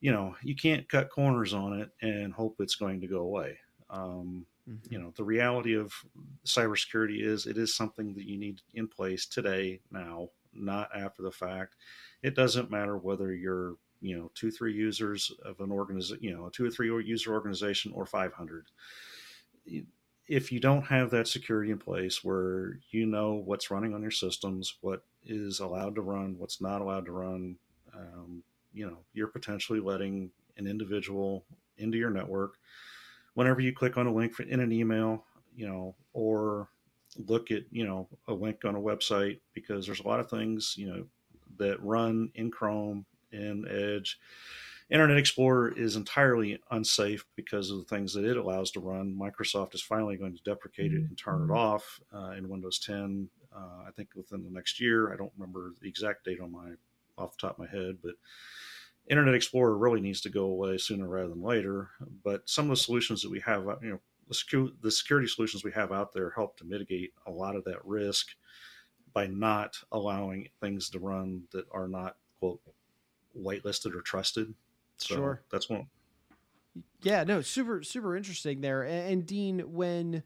you 0.00 0.12
know, 0.12 0.34
you 0.42 0.56
can't 0.56 0.88
cut 0.88 1.10
corners 1.10 1.52
on 1.52 1.78
it 1.78 1.90
and 2.00 2.32
hope 2.32 2.56
it's 2.58 2.74
going 2.74 3.02
to 3.02 3.06
go 3.06 3.20
away. 3.20 3.58
Um, 3.90 4.46
mm-hmm. 4.68 4.92
You 4.92 4.98
know, 4.98 5.12
the 5.14 5.24
reality 5.24 5.76
of 5.76 5.92
cybersecurity 6.46 7.22
is 7.22 7.46
it 7.46 7.58
is 7.58 7.74
something 7.74 8.14
that 8.14 8.24
you 8.24 8.38
need 8.38 8.60
in 8.72 8.88
place 8.88 9.26
today, 9.26 9.80
now, 9.90 10.30
not 10.54 10.88
after 10.96 11.22
the 11.22 11.30
fact. 11.30 11.76
It 12.22 12.34
doesn't 12.34 12.70
matter 12.70 12.96
whether 12.96 13.34
you're, 13.34 13.74
you 14.00 14.16
know, 14.16 14.30
two, 14.34 14.50
three 14.50 14.72
users 14.72 15.30
of 15.44 15.60
an 15.60 15.70
organization, 15.70 16.24
you 16.24 16.34
know, 16.34 16.46
a 16.46 16.50
two 16.50 16.64
or 16.64 16.70
three 16.70 16.88
user 17.04 17.34
organization 17.34 17.92
or 17.94 18.06
500 18.06 18.66
if 20.30 20.52
you 20.52 20.60
don't 20.60 20.86
have 20.86 21.10
that 21.10 21.26
security 21.26 21.72
in 21.72 21.78
place 21.78 22.22
where 22.22 22.78
you 22.90 23.04
know 23.04 23.42
what's 23.44 23.68
running 23.68 23.94
on 23.94 24.00
your 24.00 24.12
systems, 24.12 24.76
what 24.80 25.02
is 25.24 25.58
allowed 25.58 25.96
to 25.96 26.02
run, 26.02 26.36
what's 26.38 26.60
not 26.60 26.80
allowed 26.80 27.04
to 27.06 27.10
run, 27.10 27.56
um, 27.92 28.40
you 28.72 28.86
know, 28.86 28.98
you're 29.12 29.26
potentially 29.26 29.80
letting 29.80 30.30
an 30.56 30.68
individual 30.68 31.44
into 31.78 31.98
your 31.98 32.10
network. 32.10 32.52
Whenever 33.34 33.60
you 33.60 33.72
click 33.72 33.98
on 33.98 34.06
a 34.06 34.14
link 34.14 34.38
in 34.38 34.60
an 34.60 34.70
email, 34.70 35.24
you 35.56 35.66
know, 35.66 35.96
or 36.12 36.68
look 37.26 37.50
at, 37.50 37.64
you 37.72 37.84
know, 37.84 38.06
a 38.28 38.32
link 38.32 38.64
on 38.64 38.76
a 38.76 38.80
website, 38.80 39.40
because 39.52 39.84
there's 39.84 39.98
a 39.98 40.06
lot 40.06 40.20
of 40.20 40.30
things, 40.30 40.76
you 40.78 40.86
know, 40.86 41.04
that 41.58 41.82
run 41.82 42.30
in 42.36 42.52
Chrome, 42.52 43.04
in 43.32 43.66
Edge, 43.68 44.20
Internet 44.90 45.18
Explorer 45.18 45.72
is 45.76 45.94
entirely 45.94 46.60
unsafe 46.72 47.24
because 47.36 47.70
of 47.70 47.78
the 47.78 47.84
things 47.84 48.12
that 48.12 48.24
it 48.24 48.36
allows 48.36 48.72
to 48.72 48.80
run. 48.80 49.14
Microsoft 49.14 49.74
is 49.74 49.82
finally 49.82 50.16
going 50.16 50.36
to 50.36 50.42
deprecate 50.42 50.92
it 50.92 51.02
and 51.02 51.16
turn 51.16 51.42
it 51.42 51.44
mm-hmm. 51.44 51.52
off 51.52 52.00
uh, 52.12 52.32
in 52.36 52.48
Windows 52.48 52.80
10. 52.80 53.28
Uh, 53.54 53.84
I 53.86 53.90
think 53.96 54.08
within 54.16 54.42
the 54.42 54.50
next 54.50 54.80
year. 54.80 55.12
I 55.12 55.16
don't 55.16 55.32
remember 55.38 55.74
the 55.80 55.88
exact 55.88 56.24
date 56.24 56.40
on 56.40 56.50
my 56.50 56.70
off 57.18 57.36
the 57.36 57.46
top 57.46 57.58
of 57.58 57.70
my 57.70 57.78
head, 57.78 57.98
but 58.02 58.14
Internet 59.08 59.34
Explorer 59.34 59.76
really 59.76 60.00
needs 60.00 60.20
to 60.22 60.28
go 60.28 60.44
away 60.44 60.78
sooner 60.78 61.06
rather 61.06 61.28
than 61.28 61.42
later. 61.42 61.90
But 62.24 62.48
some 62.48 62.64
of 62.66 62.70
the 62.70 62.82
solutions 62.82 63.22
that 63.22 63.30
we 63.30 63.40
have, 63.40 63.68
uh, 63.68 63.76
you 63.82 63.90
know, 63.90 64.00
the, 64.28 64.34
secu- 64.34 64.72
the 64.80 64.90
security 64.90 65.28
solutions 65.28 65.62
we 65.62 65.72
have 65.72 65.92
out 65.92 66.12
there 66.12 66.30
help 66.30 66.56
to 66.58 66.64
mitigate 66.64 67.12
a 67.26 67.30
lot 67.30 67.56
of 67.56 67.64
that 67.64 67.84
risk 67.84 68.28
by 69.12 69.26
not 69.26 69.76
allowing 69.92 70.48
things 70.60 70.88
to 70.90 70.98
run 70.98 71.42
that 71.52 71.66
are 71.72 71.88
not 71.88 72.16
quote 72.38 72.60
whitelisted 73.36 73.94
or 73.94 74.00
trusted. 74.00 74.54
So 75.00 75.14
sure. 75.14 75.42
That's 75.50 75.68
one. 75.68 75.86
Yeah, 77.02 77.24
no, 77.24 77.40
super, 77.40 77.82
super 77.82 78.16
interesting 78.16 78.60
there. 78.60 78.82
And, 78.82 79.12
and 79.12 79.26
Dean, 79.26 79.60
when 79.72 80.22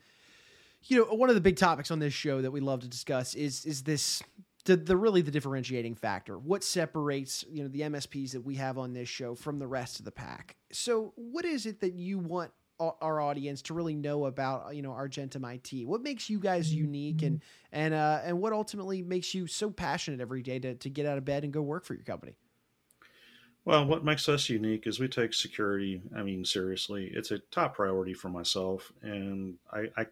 you 0.87 0.99
know, 0.99 1.15
one 1.15 1.29
of 1.29 1.35
the 1.35 1.41
big 1.41 1.57
topics 1.57 1.91
on 1.91 1.99
this 1.99 2.13
show 2.13 2.43
that 2.43 2.51
we 2.51 2.61
love 2.61 2.81
to 2.81 2.89
discuss 2.89 3.35
is 3.35 3.65
is 3.65 3.83
this 3.83 4.23
the, 4.65 4.77
the 4.77 4.97
really 4.97 5.23
the 5.23 5.31
differentiating 5.31 5.95
factor. 5.95 6.39
What 6.39 6.65
separates 6.65 7.45
you 7.51 7.63
know 7.63 7.69
the 7.69 7.83
MSPs 7.83 8.33
that 8.33 8.43
we 8.43 8.57
have 8.57 8.79
on 8.79 8.93
this 8.93 9.09
show 9.09 9.35
from 9.35 9.59
the 9.59 9.67
rest 9.67 9.99
of 9.99 10.05
the 10.05 10.11
pack? 10.11 10.57
So, 10.73 11.13
what 11.17 11.45
is 11.45 11.67
it 11.67 11.81
that 11.81 11.95
you 11.95 12.19
want 12.19 12.51
our 12.81 13.21
audience 13.21 13.63
to 13.63 13.75
really 13.75 13.95
know 13.95 14.27
about 14.27 14.75
you 14.75 14.83
know 14.83 14.93
Argentum 14.93 15.45
IT? 15.45 15.87
What 15.87 16.03
makes 16.03 16.29
you 16.29 16.39
guys 16.39 16.73
unique, 16.73 17.23
and 17.23 17.41
and 17.73 17.95
uh, 17.95 18.21
and 18.25 18.41
what 18.41 18.53
ultimately 18.53 19.03
makes 19.03 19.35
you 19.35 19.47
so 19.47 19.71
passionate 19.71 20.21
every 20.21 20.43
day 20.43 20.59
to 20.59 20.75
to 20.75 20.91
get 20.91 21.07
out 21.07 21.19
of 21.19 21.25
bed 21.25 21.45
and 21.45 21.53
go 21.53 21.63
work 21.63 21.85
for 21.85 21.95
your 21.95 22.05
company? 22.05 22.35
Well, 23.65 23.87
what 23.87 24.05
makes 24.05 24.29
us 24.29 24.51
unique 24.51 24.87
is 24.87 25.01
we 25.01 25.09
take 25.09 25.33
security, 25.33 26.03
I 26.15 26.23
mean, 26.23 26.45
seriously. 26.45 27.11
It's 27.15 27.31
a 27.31 27.39
top 27.51 27.75
priority 27.77 28.13
for 28.13 28.29
myself. 28.29 28.93
And 29.03 29.55
I, 29.73 29.89
I 29.97 30.07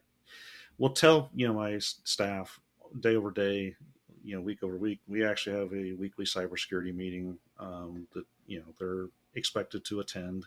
will 0.78 0.90
tell, 0.90 1.28
you 1.34 1.46
know, 1.46 1.54
my 1.54 1.78
staff 1.78 2.58
day 3.00 3.14
over 3.14 3.30
day, 3.30 3.76
you 4.24 4.34
know, 4.34 4.40
week 4.40 4.62
over 4.62 4.76
week, 4.76 5.00
we 5.06 5.24
actually 5.24 5.58
have 5.58 5.72
a 5.74 5.92
weekly 5.92 6.24
cybersecurity 6.24 6.94
meeting 6.94 7.38
um, 7.58 8.06
that, 8.14 8.24
you 8.46 8.60
know, 8.60 8.64
they're 8.78 9.08
expected 9.34 9.84
to 9.84 10.00
attend 10.00 10.46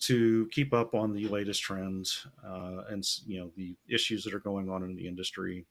to 0.00 0.48
keep 0.52 0.72
up 0.72 0.94
on 0.94 1.12
the 1.12 1.26
latest 1.28 1.62
trends 1.62 2.26
uh, 2.46 2.82
and, 2.88 3.04
you 3.26 3.40
know, 3.40 3.50
the 3.56 3.74
issues 3.88 4.22
that 4.24 4.34
are 4.34 4.40
going 4.40 4.68
on 4.68 4.84
in 4.84 4.94
the 4.94 5.08
industry. 5.08 5.64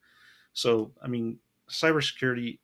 So, 0.54 0.92
I 1.02 1.08
mean, 1.08 1.40
cybersecurity, 1.70 2.58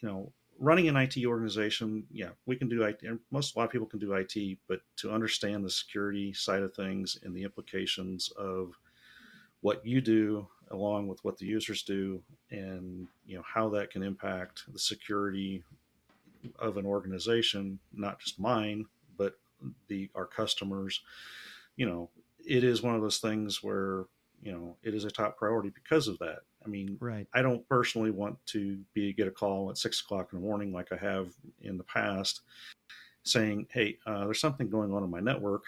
you 0.00 0.08
know, 0.08 0.32
running 0.58 0.88
an 0.88 0.96
IT 0.96 1.16
organization, 1.26 2.04
yeah, 2.10 2.30
we 2.46 2.56
can 2.56 2.68
do 2.68 2.82
IT. 2.82 3.02
Most 3.30 3.54
a 3.54 3.58
lot 3.58 3.66
of 3.66 3.70
people 3.70 3.86
can 3.86 3.98
do 3.98 4.12
IT, 4.14 4.58
but 4.68 4.80
to 4.96 5.12
understand 5.12 5.64
the 5.64 5.70
security 5.70 6.32
side 6.32 6.62
of 6.62 6.74
things 6.74 7.18
and 7.22 7.34
the 7.34 7.42
implications 7.42 8.30
of 8.36 8.74
what 9.60 9.84
you 9.84 10.00
do 10.00 10.46
along 10.70 11.08
with 11.08 11.22
what 11.24 11.38
the 11.38 11.46
users 11.46 11.82
do, 11.82 12.22
and 12.50 13.06
you 13.26 13.36
know 13.36 13.44
how 13.46 13.68
that 13.68 13.90
can 13.90 14.02
impact 14.02 14.62
the 14.72 14.78
security 14.78 15.62
of 16.58 16.76
an 16.76 16.86
organization, 16.86 17.78
not 17.92 18.20
just 18.20 18.38
mine, 18.38 18.86
but 19.16 19.38
the 19.88 20.10
our 20.14 20.26
customers. 20.26 21.00
You 21.76 21.86
know, 21.86 22.10
it 22.46 22.64
is 22.64 22.82
one 22.82 22.94
of 22.94 23.02
those 23.02 23.18
things 23.18 23.62
where 23.62 24.04
you 24.42 24.52
know 24.52 24.76
it 24.82 24.94
is 24.94 25.04
a 25.04 25.10
top 25.10 25.36
priority 25.36 25.70
because 25.70 26.08
of 26.08 26.18
that 26.18 26.40
I 26.64 26.68
mean, 26.68 26.96
right. 27.00 27.26
I 27.34 27.42
don't 27.42 27.66
personally 27.68 28.10
want 28.10 28.36
to 28.46 28.78
be 28.94 29.12
get 29.12 29.28
a 29.28 29.30
call 29.30 29.70
at 29.70 29.78
six 29.78 30.00
o'clock 30.00 30.30
in 30.32 30.40
the 30.40 30.46
morning 30.46 30.72
like 30.72 30.92
I 30.92 30.96
have 30.96 31.32
in 31.60 31.76
the 31.76 31.84
past, 31.84 32.40
saying, 33.22 33.66
"Hey, 33.70 33.98
uh, 34.06 34.24
there's 34.24 34.40
something 34.40 34.70
going 34.70 34.92
on 34.92 35.04
in 35.04 35.10
my 35.10 35.20
network. 35.20 35.64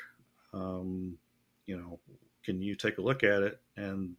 Um, 0.53 1.19
you 1.67 1.77
know, 1.77 1.99
can 2.45 2.63
you 2.63 2.75
take 2.75 2.99
a 2.99 3.03
look 3.03 3.23
at 3.25 3.43
it?" 3.43 3.61
And 3.77 4.17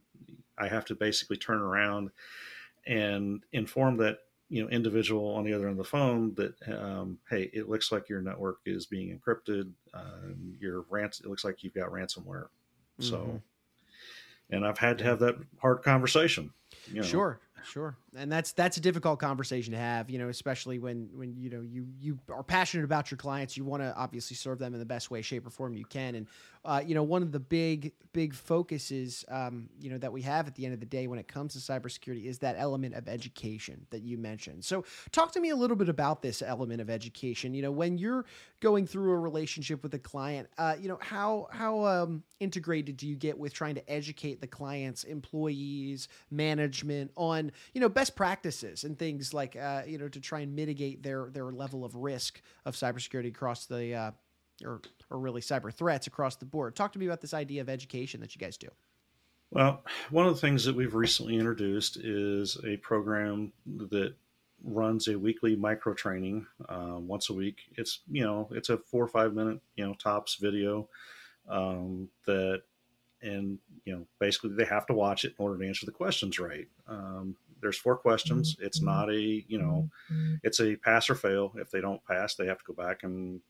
I 0.56 0.68
have 0.68 0.84
to 0.86 0.94
basically 0.94 1.36
turn 1.36 1.58
around 1.58 2.10
and 2.86 3.42
inform 3.52 3.96
that 3.98 4.20
you 4.48 4.62
know 4.62 4.68
individual 4.68 5.34
on 5.34 5.44
the 5.44 5.52
other 5.52 5.68
end 5.68 5.78
of 5.78 5.84
the 5.84 5.90
phone 5.90 6.34
that 6.34 6.54
um, 6.68 7.18
hey, 7.28 7.50
it 7.52 7.68
looks 7.68 7.90
like 7.90 8.08
your 8.08 8.22
network 8.22 8.58
is 8.66 8.86
being 8.86 9.18
encrypted. 9.18 9.72
Um, 9.94 10.56
your 10.60 10.84
rans- 10.90 11.20
it 11.20 11.26
looks 11.26 11.44
like 11.44 11.64
you've 11.64 11.74
got 11.74 11.90
ransomware. 11.90 12.48
Mm-hmm. 13.00 13.02
So, 13.02 13.42
and 14.50 14.64
I've 14.64 14.78
had 14.78 14.98
to 14.98 15.04
have 15.04 15.18
that 15.20 15.36
hard 15.60 15.82
conversation 15.82 16.52
you 16.92 17.00
know. 17.00 17.06
Sure, 17.06 17.40
sure, 17.64 17.96
and 18.16 18.30
that's 18.30 18.52
that's 18.52 18.76
a 18.76 18.80
difficult 18.80 19.18
conversation 19.18 19.72
to 19.72 19.78
have. 19.78 20.10
You 20.10 20.18
know, 20.18 20.28
especially 20.28 20.78
when 20.78 21.08
when 21.14 21.36
you 21.36 21.50
know 21.50 21.60
you 21.60 21.86
you 22.00 22.18
are 22.30 22.42
passionate 22.42 22.84
about 22.84 23.10
your 23.10 23.18
clients. 23.18 23.56
You 23.56 23.64
want 23.64 23.82
to 23.82 23.94
obviously 23.96 24.36
serve 24.36 24.58
them 24.58 24.74
in 24.74 24.80
the 24.80 24.86
best 24.86 25.10
way, 25.10 25.22
shape, 25.22 25.46
or 25.46 25.50
form 25.50 25.74
you 25.74 25.84
can. 25.84 26.14
And 26.14 26.26
uh, 26.64 26.82
you 26.84 26.94
know, 26.94 27.02
one 27.02 27.22
of 27.22 27.32
the 27.32 27.40
big 27.40 27.92
big 28.12 28.34
focuses 28.34 29.24
um, 29.28 29.68
you 29.80 29.90
know 29.90 29.98
that 29.98 30.12
we 30.12 30.22
have 30.22 30.46
at 30.46 30.54
the 30.54 30.64
end 30.64 30.74
of 30.74 30.80
the 30.80 30.86
day 30.86 31.06
when 31.06 31.18
it 31.18 31.28
comes 31.28 31.52
to 31.54 31.58
cybersecurity 31.58 32.24
is 32.24 32.38
that 32.38 32.56
element 32.58 32.94
of 32.94 33.08
education 33.08 33.86
that 33.90 34.02
you 34.02 34.18
mentioned. 34.18 34.64
So, 34.64 34.84
talk 35.12 35.32
to 35.32 35.40
me 35.40 35.50
a 35.50 35.56
little 35.56 35.76
bit 35.76 35.88
about 35.88 36.22
this 36.22 36.42
element 36.42 36.80
of 36.80 36.90
education. 36.90 37.54
You 37.54 37.62
know, 37.62 37.70
when 37.70 37.98
you're 37.98 38.24
going 38.60 38.86
through 38.86 39.12
a 39.12 39.18
relationship 39.18 39.82
with 39.82 39.94
a 39.94 39.98
client, 39.98 40.48
uh, 40.58 40.76
you 40.80 40.88
know 40.88 40.98
how 41.00 41.48
how 41.50 41.84
um, 41.84 42.22
integrated 42.40 42.96
do 42.96 43.06
you 43.06 43.16
get 43.16 43.38
with 43.38 43.52
trying 43.52 43.74
to 43.74 43.90
educate 43.90 44.40
the 44.40 44.46
client's 44.46 45.04
employees, 45.04 46.08
management 46.30 47.10
on 47.16 47.47
you 47.72 47.80
know 47.80 47.88
best 47.88 48.16
practices 48.16 48.84
and 48.84 48.98
things 48.98 49.34
like 49.34 49.56
uh, 49.56 49.82
you 49.86 49.98
know 49.98 50.08
to 50.08 50.20
try 50.20 50.40
and 50.40 50.54
mitigate 50.54 51.02
their 51.02 51.28
their 51.30 51.50
level 51.52 51.84
of 51.84 51.94
risk 51.94 52.40
of 52.64 52.74
cybersecurity 52.74 53.28
across 53.28 53.66
the 53.66 53.94
uh, 53.94 54.10
or 54.64 54.80
or 55.10 55.18
really 55.18 55.40
cyber 55.40 55.72
threats 55.72 56.06
across 56.06 56.36
the 56.36 56.44
board. 56.44 56.74
Talk 56.74 56.92
to 56.92 56.98
me 56.98 57.06
about 57.06 57.20
this 57.20 57.34
idea 57.34 57.60
of 57.60 57.68
education 57.68 58.20
that 58.20 58.34
you 58.34 58.38
guys 58.38 58.56
do. 58.56 58.68
Well, 59.50 59.82
one 60.10 60.26
of 60.26 60.34
the 60.34 60.40
things 60.40 60.64
that 60.64 60.76
we've 60.76 60.94
recently 60.94 61.36
introduced 61.36 61.96
is 61.96 62.58
a 62.66 62.76
program 62.78 63.52
that 63.88 64.14
runs 64.62 65.08
a 65.08 65.18
weekly 65.18 65.56
micro 65.56 65.94
training 65.94 66.46
uh, 66.68 66.96
once 66.98 67.30
a 67.30 67.34
week. 67.34 67.60
It's 67.76 68.00
you 68.10 68.22
know 68.22 68.48
it's 68.52 68.68
a 68.68 68.78
four 68.78 69.04
or 69.04 69.08
five 69.08 69.34
minute 69.34 69.60
you 69.76 69.86
know 69.86 69.94
tops 69.94 70.34
video 70.36 70.88
um, 71.48 72.08
that 72.26 72.62
and 73.22 73.58
you 73.84 73.94
know 73.94 74.06
basically 74.18 74.50
they 74.50 74.64
have 74.64 74.86
to 74.86 74.94
watch 74.94 75.24
it 75.24 75.34
in 75.38 75.44
order 75.44 75.58
to 75.58 75.66
answer 75.66 75.86
the 75.86 75.92
questions 75.92 76.38
right. 76.38 76.68
Um, 76.86 77.36
there's 77.60 77.78
four 77.78 77.96
questions. 77.96 78.56
It's 78.60 78.80
not 78.80 79.10
a 79.10 79.44
you 79.48 79.58
know 79.58 79.88
it's 80.42 80.60
a 80.60 80.76
pass 80.76 81.10
or 81.10 81.14
fail. 81.14 81.52
If 81.56 81.70
they 81.70 81.80
don't 81.80 82.04
pass, 82.04 82.34
they 82.34 82.46
have 82.46 82.58
to 82.58 82.64
go 82.64 82.74
back 82.74 83.02
and 83.02 83.40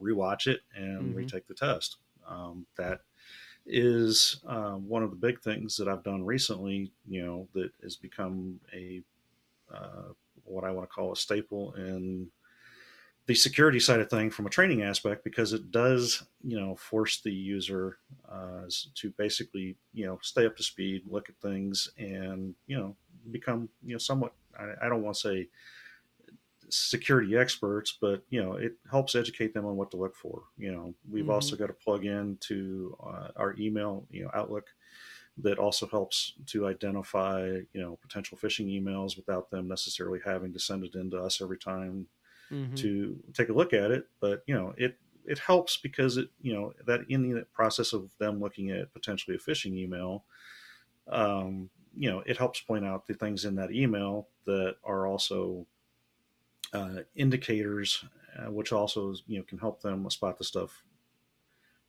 rewatch 0.00 0.46
it 0.46 0.60
and 0.74 1.02
mm-hmm. 1.02 1.16
retake 1.16 1.46
the 1.46 1.54
test. 1.54 1.96
Um, 2.28 2.66
that 2.76 3.00
is 3.64 4.40
uh, 4.46 4.72
one 4.72 5.02
of 5.02 5.10
the 5.10 5.16
big 5.16 5.40
things 5.40 5.76
that 5.76 5.88
I've 5.88 6.04
done 6.04 6.24
recently. 6.24 6.92
You 7.08 7.24
know 7.24 7.48
that 7.54 7.70
has 7.82 7.96
become 7.96 8.60
a 8.74 9.02
uh, 9.72 10.12
what 10.44 10.64
I 10.64 10.70
want 10.70 10.88
to 10.88 10.94
call 10.94 11.12
a 11.12 11.16
staple 11.16 11.72
in 11.74 12.28
the 13.26 13.34
security 13.34 13.80
side 13.80 14.00
of 14.00 14.08
thing 14.08 14.30
from 14.30 14.46
a 14.46 14.50
training 14.50 14.82
aspect 14.82 15.24
because 15.24 15.52
it 15.52 15.70
does 15.70 16.22
you 16.42 16.58
know 16.58 16.76
force 16.76 17.20
the 17.20 17.32
user 17.32 17.98
uh, 18.30 18.62
to 18.94 19.10
basically 19.18 19.76
you 19.92 20.06
know 20.06 20.18
stay 20.22 20.46
up 20.46 20.56
to 20.56 20.62
speed 20.62 21.02
look 21.08 21.28
at 21.28 21.36
things 21.36 21.88
and 21.98 22.54
you 22.66 22.76
know 22.76 22.96
become 23.30 23.68
you 23.84 23.92
know 23.92 23.98
somewhat 23.98 24.32
i, 24.58 24.86
I 24.86 24.88
don't 24.88 25.02
want 25.02 25.16
to 25.16 25.20
say 25.20 25.48
security 26.68 27.36
experts 27.36 27.96
but 28.00 28.22
you 28.30 28.42
know 28.42 28.54
it 28.54 28.74
helps 28.90 29.14
educate 29.14 29.54
them 29.54 29.66
on 29.66 29.76
what 29.76 29.90
to 29.92 29.96
look 29.96 30.16
for 30.16 30.42
you 30.56 30.72
know 30.72 30.94
we've 31.10 31.24
mm-hmm. 31.24 31.32
also 31.32 31.56
got 31.56 31.70
a 31.70 31.74
plug 31.74 32.04
into 32.04 32.96
uh, 33.04 33.28
our 33.36 33.54
email 33.58 34.04
you 34.10 34.24
know 34.24 34.30
outlook 34.34 34.66
that 35.38 35.58
also 35.58 35.86
helps 35.86 36.32
to 36.46 36.66
identify 36.66 37.44
you 37.72 37.80
know 37.80 37.98
potential 38.02 38.38
phishing 38.40 38.66
emails 38.68 39.16
without 39.16 39.50
them 39.50 39.68
necessarily 39.68 40.18
having 40.24 40.52
to 40.52 40.58
send 40.58 40.84
it 40.84 40.94
in 40.94 41.10
to 41.10 41.22
us 41.22 41.40
every 41.40 41.58
time 41.58 42.06
mm-hmm. 42.50 42.74
to 42.74 43.18
take 43.34 43.48
a 43.48 43.52
look 43.52 43.72
at 43.72 43.90
it. 43.90 44.06
But 44.20 44.42
you 44.46 44.54
know, 44.54 44.74
it 44.76 44.98
it 45.24 45.38
helps 45.38 45.76
because 45.76 46.16
it 46.16 46.28
you 46.40 46.54
know 46.54 46.72
that 46.86 47.00
in 47.08 47.30
the 47.30 47.46
process 47.52 47.92
of 47.92 48.10
them 48.18 48.40
looking 48.40 48.70
at 48.70 48.92
potentially 48.92 49.36
a 49.36 49.38
phishing 49.38 49.76
email, 49.76 50.24
um, 51.08 51.70
you 51.96 52.10
know, 52.10 52.22
it 52.26 52.36
helps 52.36 52.60
point 52.60 52.84
out 52.84 53.06
the 53.06 53.14
things 53.14 53.44
in 53.44 53.56
that 53.56 53.72
email 53.72 54.28
that 54.44 54.76
are 54.84 55.06
also 55.06 55.66
uh, 56.72 57.00
indicators, 57.14 58.04
uh, 58.38 58.50
which 58.50 58.72
also 58.72 59.14
you 59.26 59.38
know 59.38 59.44
can 59.44 59.58
help 59.58 59.82
them 59.82 60.08
spot 60.10 60.38
the 60.38 60.44
stuff 60.44 60.84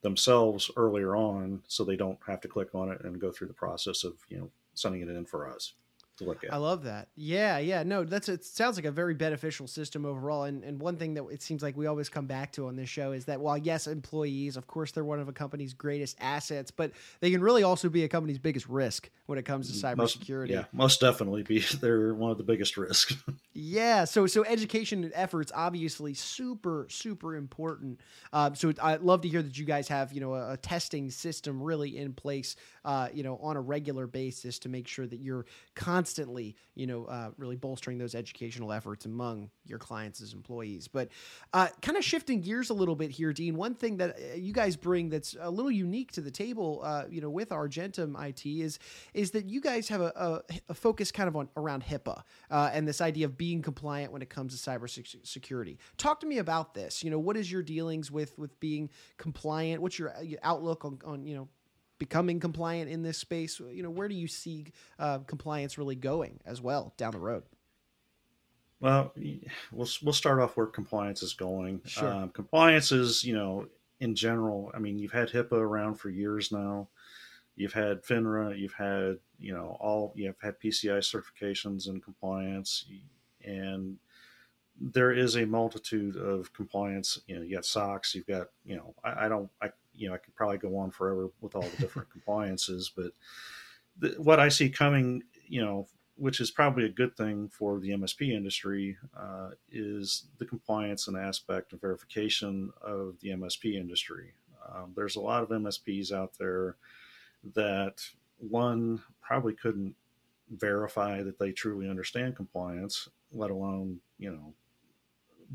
themselves 0.01 0.69
earlier 0.77 1.15
on, 1.15 1.63
so 1.67 1.83
they 1.83 1.95
don't 1.95 2.19
have 2.27 2.41
to 2.41 2.47
click 2.47 2.73
on 2.73 2.91
it 2.91 3.01
and 3.03 3.19
go 3.19 3.31
through 3.31 3.47
the 3.47 3.53
process 3.53 4.03
of 4.03 4.13
you 4.29 4.37
know 4.37 4.49
sending 4.73 5.01
it 5.01 5.09
in 5.09 5.25
for 5.25 5.49
us 5.49 5.73
to 6.17 6.25
look 6.25 6.43
at. 6.43 6.53
I 6.53 6.57
love 6.57 6.83
that. 6.83 7.09
Yeah, 7.15 7.57
yeah. 7.59 7.83
No, 7.83 8.03
that's 8.03 8.29
it 8.29 8.43
sounds 8.43 8.75
like 8.75 8.85
a 8.85 8.91
very 8.91 9.13
beneficial 9.13 9.67
system 9.67 10.05
overall. 10.05 10.43
And 10.43 10.63
and 10.63 10.79
one 10.79 10.97
thing 10.97 11.13
that 11.15 11.25
it 11.27 11.41
seems 11.41 11.61
like 11.61 11.77
we 11.77 11.87
always 11.87 12.09
come 12.09 12.25
back 12.25 12.51
to 12.53 12.67
on 12.67 12.75
this 12.75 12.89
show 12.89 13.11
is 13.11 13.25
that 13.25 13.39
while 13.39 13.57
yes, 13.57 13.87
employees, 13.87 14.57
of 14.57 14.67
course, 14.67 14.91
they're 14.91 15.05
one 15.05 15.19
of 15.19 15.27
a 15.27 15.33
company's 15.33 15.73
greatest 15.73 16.17
assets, 16.19 16.71
but 16.71 16.91
they 17.19 17.31
can 17.31 17.41
really 17.41 17.63
also 17.63 17.89
be 17.89 18.03
a 18.03 18.07
company's 18.07 18.39
biggest 18.39 18.67
risk 18.67 19.09
when 19.27 19.37
it 19.37 19.45
comes 19.45 19.69
to 19.69 19.87
cybersecurity. 19.87 20.39
Most, 20.39 20.49
yeah, 20.49 20.63
most 20.71 21.01
definitely 21.01 21.43
be 21.43 21.59
they're 21.81 22.13
one 22.13 22.31
of 22.31 22.37
the 22.37 22.43
biggest 22.43 22.77
risks. 22.77 23.15
yeah. 23.53 24.05
So 24.05 24.27
so 24.27 24.43
education 24.43 25.03
and 25.03 25.13
efforts 25.15 25.51
obviously 25.55 26.13
super 26.13 26.87
super 26.89 27.35
important. 27.35 28.01
Um, 28.33 28.55
so 28.55 28.73
I'd 28.81 29.01
love 29.01 29.21
to 29.21 29.29
hear 29.29 29.41
that 29.41 29.57
you 29.57 29.65
guys 29.65 29.87
have 29.87 30.11
you 30.11 30.21
know 30.21 30.33
a, 30.33 30.53
a 30.53 30.57
testing 30.57 31.09
system 31.11 31.61
really 31.61 31.97
in 31.97 32.13
place, 32.13 32.55
uh, 32.83 33.09
you 33.13 33.23
know, 33.23 33.37
on 33.41 33.55
a 33.55 33.61
regular 33.61 34.07
basis 34.07 34.59
to 34.59 34.69
make 34.69 34.87
sure 34.87 35.05
that 35.05 35.19
you're 35.19 35.45
constantly 35.75 36.06
constantly, 36.07 36.55
you 36.73 36.87
know, 36.87 37.03
uh, 37.05 37.31
really 37.37 37.57
bolstering 37.57 37.97
those 37.97 38.15
educational 38.15 38.71
efforts 38.71 39.05
among 39.05 39.49
your 39.65 39.77
clients 39.77 40.21
as 40.21 40.31
employees. 40.31 40.87
But 40.87 41.09
uh, 41.53 41.67
kind 41.81 41.97
of 41.97 42.03
shifting 42.05 42.39
gears 42.39 42.69
a 42.69 42.73
little 42.73 42.95
bit 42.95 43.11
here, 43.11 43.33
Dean. 43.33 43.57
One 43.57 43.75
thing 43.75 43.97
that 43.97 44.11
uh, 44.11 44.35
you 44.35 44.53
guys 44.53 44.77
bring 44.77 45.09
that's 45.09 45.35
a 45.37 45.49
little 45.49 45.71
unique 45.71 46.13
to 46.13 46.21
the 46.21 46.31
table, 46.31 46.79
uh, 46.81 47.03
you 47.09 47.19
know, 47.19 47.29
with 47.29 47.51
Argentum 47.51 48.15
IT 48.17 48.45
is 48.45 48.79
is 49.13 49.31
that 49.31 49.49
you 49.49 49.59
guys 49.59 49.89
have 49.89 49.99
a, 49.99 50.13
a, 50.15 50.53
a 50.69 50.73
focus 50.73 51.11
kind 51.11 51.27
of 51.27 51.35
on 51.35 51.49
around 51.57 51.83
HIPAA 51.83 52.21
uh, 52.49 52.69
and 52.71 52.87
this 52.87 53.01
idea 53.01 53.25
of 53.25 53.37
being 53.37 53.61
compliant 53.61 54.13
when 54.13 54.21
it 54.21 54.29
comes 54.29 54.59
to 54.59 54.69
cybersecurity. 54.69 55.77
Talk 55.97 56.21
to 56.21 56.25
me 56.25 56.37
about 56.37 56.73
this. 56.73 57.03
You 57.03 57.11
know, 57.11 57.19
what 57.19 57.35
is 57.35 57.51
your 57.51 57.63
dealings 57.63 58.09
with 58.09 58.37
with 58.37 58.57
being 58.61 58.89
compliant? 59.17 59.81
What's 59.81 59.99
your 59.99 60.11
uh, 60.11 60.23
outlook 60.41 60.85
on, 60.85 60.99
on 61.05 61.25
you 61.25 61.35
know 61.35 61.49
becoming 61.99 62.39
compliant 62.39 62.89
in 62.89 63.03
this 63.03 63.17
space? 63.17 63.59
You 63.59 63.83
know, 63.83 63.89
where 63.89 64.07
do 64.07 64.15
you 64.15 64.27
see 64.27 64.65
uh, 64.99 65.19
compliance 65.19 65.77
really 65.77 65.95
going 65.95 66.39
as 66.45 66.61
well 66.61 66.93
down 66.97 67.11
the 67.11 67.19
road? 67.19 67.43
Well, 68.79 69.13
we'll 69.71 69.87
we'll 70.03 70.13
start 70.13 70.39
off 70.39 70.55
where 70.55 70.67
compliance 70.67 71.23
is 71.23 71.33
going. 71.33 71.81
Sure. 71.85 72.13
Um, 72.13 72.29
compliance 72.29 72.91
is, 72.91 73.23
you 73.23 73.35
know, 73.35 73.67
in 73.99 74.13
general. 74.13 74.71
I 74.73 74.79
mean, 74.79 74.99
you've 74.99 75.11
had 75.11 75.29
HIPAA 75.29 75.53
around 75.53 75.95
for 75.95 76.09
years 76.09 76.51
now. 76.51 76.89
You've 77.55 77.73
had 77.73 78.03
FINRA. 78.03 78.57
You've 78.57 78.73
had, 78.73 79.17
you 79.39 79.53
know, 79.53 79.77
all 79.79 80.13
you've 80.15 80.39
had 80.39 80.59
PCI 80.59 80.99
certifications 80.99 81.87
and 81.87 82.03
compliance, 82.03 82.85
and 83.43 83.97
there 84.79 85.11
is 85.11 85.37
a 85.37 85.45
multitude 85.45 86.15
of 86.15 86.53
compliance. 86.53 87.19
You 87.27 87.37
know, 87.37 87.41
you 87.41 87.55
got 87.55 87.65
SOX. 87.65 88.13
You've 88.13 88.27
got, 88.27 88.49
you 88.63 88.75
know, 88.75 88.93
I, 89.03 89.25
I 89.25 89.27
don't, 89.27 89.49
I 89.59 89.69
you 89.97 90.07
know, 90.07 90.15
I 90.15 90.17
could 90.17 90.35
probably 90.35 90.57
go 90.57 90.77
on 90.77 90.91
forever 90.91 91.29
with 91.41 91.55
all 91.55 91.63
the 91.63 91.77
different 91.77 92.09
compliances, 92.11 92.91
but 92.95 93.11
the, 93.99 94.09
what 94.17 94.39
I 94.39 94.49
see 94.49 94.69
coming, 94.69 95.23
you 95.47 95.63
know, 95.63 95.87
which 96.15 96.39
is 96.39 96.51
probably 96.51 96.85
a 96.85 96.89
good 96.89 97.15
thing 97.15 97.49
for 97.49 97.79
the 97.79 97.89
MSP 97.89 98.31
industry, 98.31 98.97
uh, 99.17 99.49
is 99.71 100.25
the 100.37 100.45
compliance 100.45 101.07
and 101.07 101.17
aspect 101.17 101.71
and 101.71 101.81
verification 101.81 102.71
of 102.81 103.15
the 103.21 103.29
MSP 103.29 103.75
industry. 103.75 104.33
Um, 104.67 104.93
there's 104.95 105.15
a 105.15 105.21
lot 105.21 105.43
of 105.43 105.49
MSPs 105.49 106.11
out 106.11 106.33
there 106.39 106.75
that 107.55 108.01
one 108.37 109.01
probably 109.21 109.53
couldn't 109.53 109.95
verify 110.49 111.21
that 111.23 111.37
they 111.39 111.51
truly 111.51 111.89
understand 111.89 112.35
compliance, 112.35 113.09
let 113.31 113.51
alone 113.51 113.99
you 114.17 114.31
know 114.31 114.53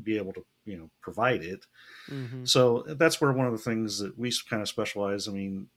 be 0.01 0.17
able 0.17 0.33
to 0.33 0.45
you 0.65 0.77
know 0.77 0.89
provide 1.01 1.41
it 1.43 1.65
mm-hmm. 2.09 2.45
so 2.45 2.83
that's 2.97 3.19
where 3.19 3.31
one 3.31 3.47
of 3.47 3.51
the 3.51 3.57
things 3.57 3.99
that 3.99 4.17
we 4.17 4.31
kind 4.49 4.61
of 4.61 4.67
specialize 4.67 5.27
i 5.27 5.31
mean 5.31 5.67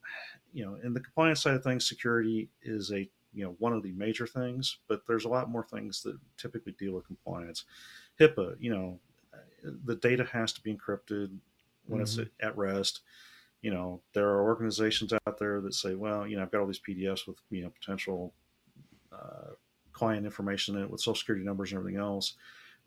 you 0.52 0.64
know 0.64 0.76
in 0.82 0.94
the 0.94 1.00
compliance 1.00 1.42
side 1.42 1.54
of 1.54 1.62
things 1.62 1.88
security 1.88 2.48
is 2.62 2.90
a 2.92 3.08
you 3.32 3.44
know 3.44 3.54
one 3.58 3.72
of 3.72 3.82
the 3.82 3.92
major 3.92 4.26
things 4.26 4.78
but 4.88 5.06
there's 5.06 5.24
a 5.24 5.28
lot 5.28 5.50
more 5.50 5.64
things 5.64 6.02
that 6.02 6.18
typically 6.38 6.74
deal 6.78 6.94
with 6.94 7.06
compliance 7.06 7.64
hipaa 8.20 8.56
you 8.58 8.72
know 8.72 8.98
the 9.84 9.96
data 9.96 10.24
has 10.24 10.52
to 10.52 10.60
be 10.62 10.74
encrypted 10.74 11.30
when 11.86 12.00
mm-hmm. 12.00 12.20
it's 12.20 12.30
at 12.40 12.56
rest 12.56 13.00
you 13.62 13.70
know 13.70 14.00
there 14.12 14.28
are 14.28 14.44
organizations 14.44 15.12
out 15.12 15.38
there 15.38 15.60
that 15.60 15.74
say 15.74 15.94
well 15.94 16.26
you 16.26 16.36
know 16.36 16.42
i've 16.42 16.50
got 16.50 16.60
all 16.60 16.66
these 16.66 16.80
pdfs 16.80 17.26
with 17.26 17.36
you 17.50 17.62
know 17.62 17.70
potential 17.80 18.32
uh, 19.12 19.50
client 19.92 20.26
information 20.26 20.76
in 20.76 20.82
it 20.82 20.90
with 20.90 21.00
social 21.00 21.14
security 21.14 21.44
numbers 21.44 21.72
and 21.72 21.78
everything 21.78 22.00
else 22.00 22.34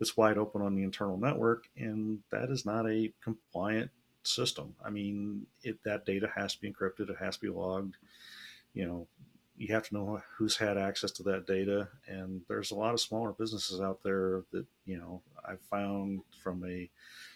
it's 0.00 0.16
wide 0.16 0.38
open 0.38 0.62
on 0.62 0.74
the 0.74 0.82
internal 0.82 1.16
network, 1.16 1.68
and 1.76 2.20
that 2.30 2.50
is 2.50 2.64
not 2.64 2.88
a 2.88 3.12
compliant 3.22 3.90
system. 4.22 4.74
I 4.84 4.90
mean, 4.90 5.46
it, 5.62 5.82
that 5.84 6.06
data 6.06 6.30
has 6.34 6.54
to 6.54 6.60
be 6.60 6.70
encrypted, 6.70 7.10
it 7.10 7.16
has 7.18 7.36
to 7.36 7.42
be 7.42 7.48
logged. 7.48 7.96
You 8.72 8.86
know, 8.86 9.06
you 9.56 9.74
have 9.74 9.86
to 9.88 9.94
know 9.94 10.22
who's 10.36 10.56
had 10.56 10.78
access 10.78 11.10
to 11.12 11.22
that 11.24 11.46
data, 11.46 11.88
and 12.06 12.40
there's 12.48 12.70
a 12.70 12.76
lot 12.76 12.94
of 12.94 13.00
smaller 13.00 13.32
businesses 13.32 13.80
out 13.80 14.02
there 14.02 14.42
that 14.52 14.66
you 14.86 14.96
know 14.96 15.22
I've 15.46 15.60
found 15.62 16.20
from 16.42 16.64
a 16.64 16.88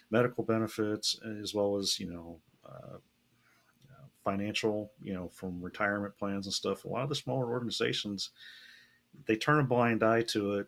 medical 0.09 0.43
benefits 0.43 1.19
as 1.41 1.53
well 1.53 1.77
as 1.77 1.99
you 1.99 2.11
know. 2.11 2.39
Uh, 2.65 2.97
financial, 4.25 4.91
you 5.01 5.13
know, 5.13 5.29
from 5.29 5.61
retirement 5.61 6.17
plans 6.17 6.47
and 6.47 6.53
stuff. 6.53 6.83
A 6.83 6.87
lot 6.87 7.03
of 7.03 7.09
the 7.09 7.15
smaller 7.15 7.47
organizations, 7.51 8.31
they 9.27 9.35
turn 9.35 9.59
a 9.59 9.63
blind 9.63 10.03
eye 10.03 10.23
to 10.23 10.55
it. 10.55 10.67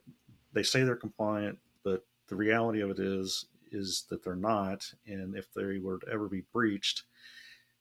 They 0.53 0.63
say 0.63 0.83
they're 0.83 0.95
compliant, 0.95 1.57
the 2.27 2.35
reality 2.35 2.81
of 2.81 2.89
it 2.89 2.99
is 2.99 3.45
is 3.71 4.05
that 4.09 4.23
they're 4.23 4.35
not, 4.35 4.93
and 5.05 5.35
if 5.35 5.53
they 5.53 5.77
were 5.77 5.99
to 5.99 6.07
ever 6.11 6.27
be 6.27 6.43
breached, 6.53 7.03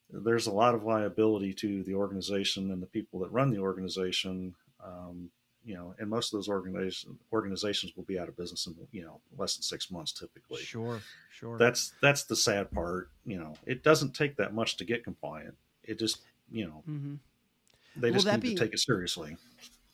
there's 0.09 0.47
a 0.47 0.51
lot 0.51 0.75
of 0.75 0.83
liability 0.83 1.53
to 1.53 1.83
the 1.83 1.93
organization 1.93 2.71
and 2.71 2.81
the 2.81 2.87
people 2.87 3.19
that 3.19 3.31
run 3.31 3.51
the 3.51 3.59
organization. 3.59 4.55
Um, 4.83 5.29
you 5.65 5.75
know, 5.75 5.93
and 5.99 6.09
most 6.09 6.33
of 6.33 6.37
those 6.37 6.47
organizations 6.47 7.19
organizations 7.33 7.91
will 7.97 8.05
be 8.05 8.17
out 8.17 8.29
of 8.29 8.37
business 8.37 8.67
in 8.67 8.75
you 8.93 9.03
know 9.03 9.19
less 9.37 9.55
than 9.55 9.63
six 9.63 9.91
months 9.91 10.13
typically. 10.13 10.61
Sure, 10.61 11.01
sure. 11.29 11.57
That's 11.57 11.93
that's 12.01 12.23
the 12.23 12.37
sad 12.37 12.71
part. 12.71 13.09
You 13.25 13.37
know, 13.37 13.53
it 13.65 13.83
doesn't 13.83 14.15
take 14.15 14.37
that 14.37 14.53
much 14.53 14.77
to 14.77 14.85
get 14.85 15.03
compliant. 15.03 15.55
It 15.83 15.99
just 15.99 16.19
you 16.49 16.65
know 16.65 16.83
mm-hmm. 16.89 17.15
they 17.97 18.11
just 18.11 18.25
need 18.25 18.39
be, 18.39 18.55
to 18.55 18.63
take 18.63 18.73
it 18.73 18.79
seriously. 18.79 19.35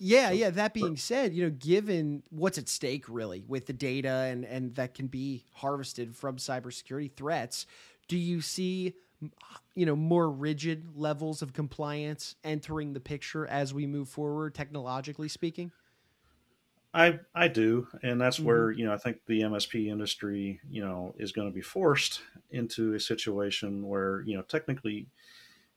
Yeah, 0.05 0.31
yeah. 0.31 0.49
That 0.49 0.73
being 0.73 0.97
said, 0.97 1.33
you 1.33 1.45
know, 1.45 1.49
given 1.49 2.23
what's 2.29 2.57
at 2.57 2.67
stake 2.67 3.05
really 3.07 3.45
with 3.47 3.67
the 3.67 3.73
data 3.73 4.09
and 4.09 4.43
and 4.43 4.75
that 4.75 4.95
can 4.95 5.07
be 5.07 5.45
harvested 5.53 6.13
from 6.13 6.35
cybersecurity 6.35 7.09
threats, 7.15 7.65
do 8.09 8.17
you 8.17 8.41
see 8.41 8.95
you 9.75 9.85
know 9.85 9.95
more 9.95 10.29
rigid 10.29 10.89
levels 10.97 11.41
of 11.41 11.53
compliance 11.53 12.35
entering 12.43 12.91
the 12.91 12.99
picture 12.99 13.47
as 13.47 13.73
we 13.73 13.87
move 13.87 14.09
forward 14.09 14.53
technologically 14.53 15.29
speaking? 15.29 15.71
I 16.93 17.21
I 17.33 17.47
do, 17.47 17.87
and 18.03 18.19
that's 18.19 18.35
mm-hmm. 18.35 18.45
where 18.45 18.71
you 18.71 18.85
know 18.85 18.91
I 18.91 18.97
think 18.97 19.19
the 19.25 19.39
MSP 19.43 19.87
industry 19.87 20.59
you 20.69 20.83
know 20.83 21.15
is 21.17 21.31
going 21.31 21.47
to 21.47 21.55
be 21.55 21.61
forced 21.61 22.19
into 22.51 22.93
a 22.93 22.99
situation 22.99 23.87
where 23.87 24.21
you 24.25 24.35
know 24.35 24.41
technically 24.41 25.07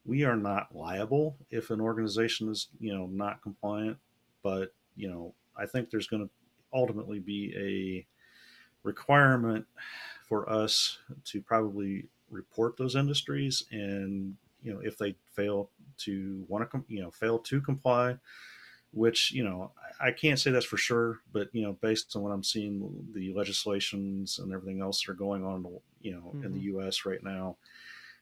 we 0.04 0.24
are 0.24 0.36
not 0.36 0.74
liable 0.74 1.36
if 1.48 1.70
an 1.70 1.80
organization 1.80 2.48
is 2.48 2.66
you 2.80 2.92
know 2.92 3.06
not 3.06 3.40
compliant 3.40 3.98
but 4.46 4.72
you 4.94 5.08
know, 5.08 5.34
I 5.56 5.66
think 5.66 5.90
there's 5.90 6.06
going 6.06 6.22
to 6.22 6.30
ultimately 6.72 7.18
be 7.18 7.52
a 7.56 8.86
requirement 8.86 9.66
for 10.28 10.48
us 10.48 10.98
to 11.24 11.42
probably 11.42 12.04
report 12.30 12.76
those 12.76 12.94
industries, 12.94 13.64
and 13.72 14.36
you 14.62 14.72
know, 14.72 14.78
if 14.84 14.98
they 14.98 15.16
fail 15.34 15.70
to 15.98 16.44
want 16.46 16.70
to, 16.70 16.84
you 16.86 17.02
know, 17.02 17.10
fail 17.10 17.40
to 17.40 17.60
comply, 17.60 18.18
which 18.92 19.32
you 19.32 19.42
know 19.42 19.72
I 20.00 20.12
can't 20.12 20.38
say 20.38 20.52
that's 20.52 20.64
for 20.64 20.76
sure, 20.76 21.18
but 21.32 21.48
you 21.52 21.62
know, 21.62 21.72
based 21.72 22.14
on 22.14 22.22
what 22.22 22.30
I'm 22.30 22.44
seeing, 22.44 23.04
the 23.12 23.32
legislations 23.34 24.38
and 24.38 24.52
everything 24.52 24.80
else 24.80 25.02
that 25.02 25.10
are 25.10 25.16
going 25.16 25.44
on, 25.44 25.66
you 26.02 26.12
know, 26.12 26.30
mm-hmm. 26.32 26.44
in 26.44 26.52
the 26.52 26.58
mm-hmm. 26.60 26.82
U.S. 26.82 27.04
right 27.04 27.24
now, 27.24 27.56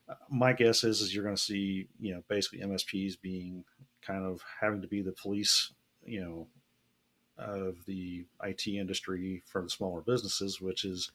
uh, 0.08 0.14
my 0.30 0.54
guess 0.54 0.84
is 0.84 1.02
is 1.02 1.14
you're 1.14 1.24
going 1.24 1.36
to 1.36 1.42
see 1.42 1.86
you 2.00 2.14
know 2.14 2.24
basically 2.28 2.60
MSPs 2.60 3.20
being 3.20 3.62
kind 4.00 4.24
of 4.24 4.42
having 4.62 4.80
to 4.80 4.88
be 4.88 5.02
the 5.02 5.12
police, 5.12 5.72
you 6.06 6.20
know, 6.20 6.46
of 7.36 7.76
the 7.86 8.24
IT 8.42 8.66
industry 8.66 9.42
for 9.46 9.62
the 9.62 9.70
smaller 9.70 10.00
businesses, 10.00 10.60
which 10.60 10.84
is 10.84 11.10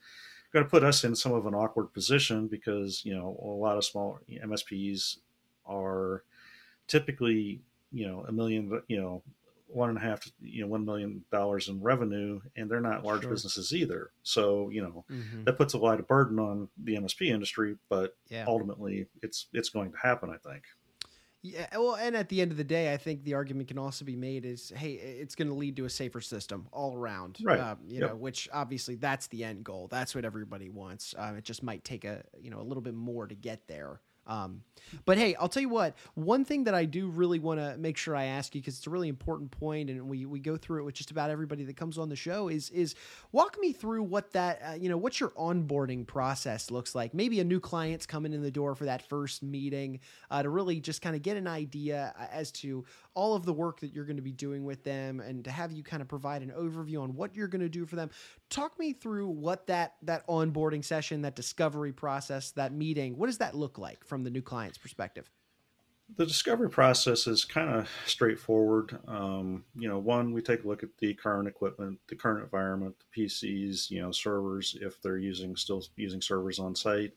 going 0.52 0.64
to 0.64 0.70
put 0.70 0.84
us 0.84 1.04
in 1.04 1.14
some 1.14 1.32
of 1.32 1.46
an 1.46 1.54
awkward 1.54 1.92
position 1.92 2.46
because 2.46 3.04
you 3.04 3.14
know 3.14 3.38
a 3.42 3.46
lot 3.46 3.76
of 3.76 3.84
small 3.84 4.18
MSPs 4.30 5.18
are 5.66 6.24
typically 6.88 7.60
you 7.92 8.06
know 8.06 8.24
a 8.28 8.32
million 8.32 8.82
you 8.88 9.00
know 9.00 9.22
one 9.68 9.88
and 9.88 9.98
a 9.98 10.00
half 10.00 10.28
you 10.40 10.62
know 10.62 10.66
one 10.66 10.84
million 10.84 11.24
dollars 11.30 11.68
in 11.68 11.80
revenue 11.80 12.40
and 12.56 12.68
they're 12.68 12.80
not 12.80 13.04
large 13.04 13.22
sure. 13.22 13.30
businesses 13.30 13.72
either 13.72 14.10
so 14.24 14.68
you 14.70 14.82
know 14.82 15.04
mm-hmm. 15.10 15.44
that 15.44 15.56
puts 15.56 15.74
a 15.74 15.78
lot 15.78 16.00
of 16.00 16.08
burden 16.08 16.38
on 16.38 16.68
the 16.82 16.96
msp 16.96 17.22
industry 17.22 17.76
but 17.88 18.16
yeah. 18.28 18.44
ultimately 18.48 19.06
it's 19.22 19.46
it's 19.52 19.68
going 19.68 19.92
to 19.92 19.98
happen 19.98 20.28
i 20.28 20.50
think 20.50 20.64
yeah, 21.42 21.66
well, 21.78 21.94
and 21.94 22.14
at 22.14 22.28
the 22.28 22.42
end 22.42 22.50
of 22.50 22.58
the 22.58 22.64
day, 22.64 22.92
I 22.92 22.98
think 22.98 23.24
the 23.24 23.34
argument 23.34 23.68
can 23.68 23.78
also 23.78 24.04
be 24.04 24.14
made 24.14 24.44
is, 24.44 24.72
hey, 24.76 24.92
it's 24.92 25.34
going 25.34 25.48
to 25.48 25.54
lead 25.54 25.76
to 25.76 25.86
a 25.86 25.90
safer 25.90 26.20
system 26.20 26.66
all 26.70 26.94
around, 26.94 27.38
right? 27.42 27.58
Um, 27.58 27.78
you 27.88 28.00
yep. 28.00 28.10
know, 28.10 28.16
which 28.16 28.46
obviously 28.52 28.96
that's 28.96 29.26
the 29.28 29.44
end 29.44 29.64
goal. 29.64 29.88
That's 29.90 30.14
what 30.14 30.26
everybody 30.26 30.68
wants. 30.68 31.14
Um, 31.16 31.36
it 31.36 31.44
just 31.44 31.62
might 31.62 31.82
take 31.82 32.04
a 32.04 32.22
you 32.38 32.50
know 32.50 32.60
a 32.60 32.62
little 32.62 32.82
bit 32.82 32.94
more 32.94 33.26
to 33.26 33.34
get 33.34 33.66
there. 33.68 34.00
Um, 34.26 34.62
but 35.04 35.18
hey, 35.18 35.34
I'll 35.34 35.48
tell 35.48 35.62
you 35.62 35.68
what. 35.68 35.96
One 36.14 36.44
thing 36.44 36.64
that 36.64 36.74
I 36.74 36.84
do 36.84 37.08
really 37.08 37.38
want 37.38 37.60
to 37.60 37.76
make 37.78 37.96
sure 37.96 38.14
I 38.16 38.24
ask 38.24 38.54
you 38.54 38.60
because 38.60 38.78
it's 38.78 38.86
a 38.86 38.90
really 38.90 39.08
important 39.08 39.50
point, 39.50 39.90
and 39.90 40.08
we 40.08 40.26
we 40.26 40.40
go 40.40 40.56
through 40.56 40.80
it 40.80 40.84
with 40.84 40.94
just 40.94 41.10
about 41.10 41.30
everybody 41.30 41.64
that 41.64 41.76
comes 41.76 41.98
on 41.98 42.08
the 42.08 42.16
show. 42.16 42.48
Is 42.48 42.70
is 42.70 42.94
walk 43.32 43.58
me 43.60 43.72
through 43.72 44.02
what 44.04 44.32
that 44.32 44.60
uh, 44.66 44.74
you 44.74 44.88
know 44.88 44.96
what 44.96 45.20
your 45.20 45.30
onboarding 45.30 46.06
process 46.06 46.70
looks 46.70 46.94
like. 46.94 47.14
Maybe 47.14 47.40
a 47.40 47.44
new 47.44 47.60
client's 47.60 48.06
coming 48.06 48.32
in 48.32 48.42
the 48.42 48.50
door 48.50 48.74
for 48.74 48.84
that 48.84 49.02
first 49.08 49.42
meeting 49.42 50.00
uh, 50.30 50.42
to 50.42 50.48
really 50.48 50.80
just 50.80 51.02
kind 51.02 51.16
of 51.16 51.22
get 51.22 51.36
an 51.36 51.46
idea 51.46 52.14
uh, 52.18 52.26
as 52.30 52.50
to 52.52 52.84
all 53.14 53.34
of 53.34 53.44
the 53.44 53.52
work 53.52 53.80
that 53.80 53.92
you're 53.92 54.04
going 54.04 54.16
to 54.16 54.22
be 54.22 54.32
doing 54.32 54.64
with 54.64 54.84
them, 54.84 55.20
and 55.20 55.44
to 55.44 55.50
have 55.50 55.72
you 55.72 55.82
kind 55.82 56.02
of 56.02 56.08
provide 56.08 56.42
an 56.42 56.52
overview 56.56 57.02
on 57.02 57.14
what 57.14 57.34
you're 57.34 57.48
going 57.48 57.60
to 57.60 57.68
do 57.68 57.86
for 57.86 57.96
them. 57.96 58.10
Talk 58.50 58.78
me 58.80 58.92
through 58.92 59.28
what 59.28 59.68
that 59.68 59.94
that 60.02 60.26
onboarding 60.26 60.84
session, 60.84 61.22
that 61.22 61.36
discovery 61.36 61.92
process, 61.92 62.50
that 62.52 62.72
meeting. 62.72 63.16
What 63.16 63.26
does 63.26 63.38
that 63.38 63.54
look 63.54 63.78
like 63.78 64.04
from 64.04 64.24
the 64.24 64.30
new 64.30 64.42
client's 64.42 64.76
perspective? 64.76 65.30
The 66.16 66.26
discovery 66.26 66.68
process 66.68 67.28
is 67.28 67.44
kind 67.44 67.70
of 67.70 67.88
straightforward. 68.06 68.98
Um, 69.06 69.64
you 69.76 69.88
know, 69.88 70.00
one, 70.00 70.32
we 70.32 70.42
take 70.42 70.64
a 70.64 70.66
look 70.66 70.82
at 70.82 70.88
the 70.98 71.14
current 71.14 71.46
equipment, 71.46 72.00
the 72.08 72.16
current 72.16 72.42
environment, 72.42 72.96
the 72.98 73.22
PCs, 73.26 73.88
you 73.90 74.02
know, 74.02 74.10
servers, 74.10 74.76
if 74.80 75.00
they're 75.00 75.18
using 75.18 75.54
still 75.54 75.84
using 75.94 76.20
servers 76.20 76.58
on 76.58 76.74
site, 76.74 77.12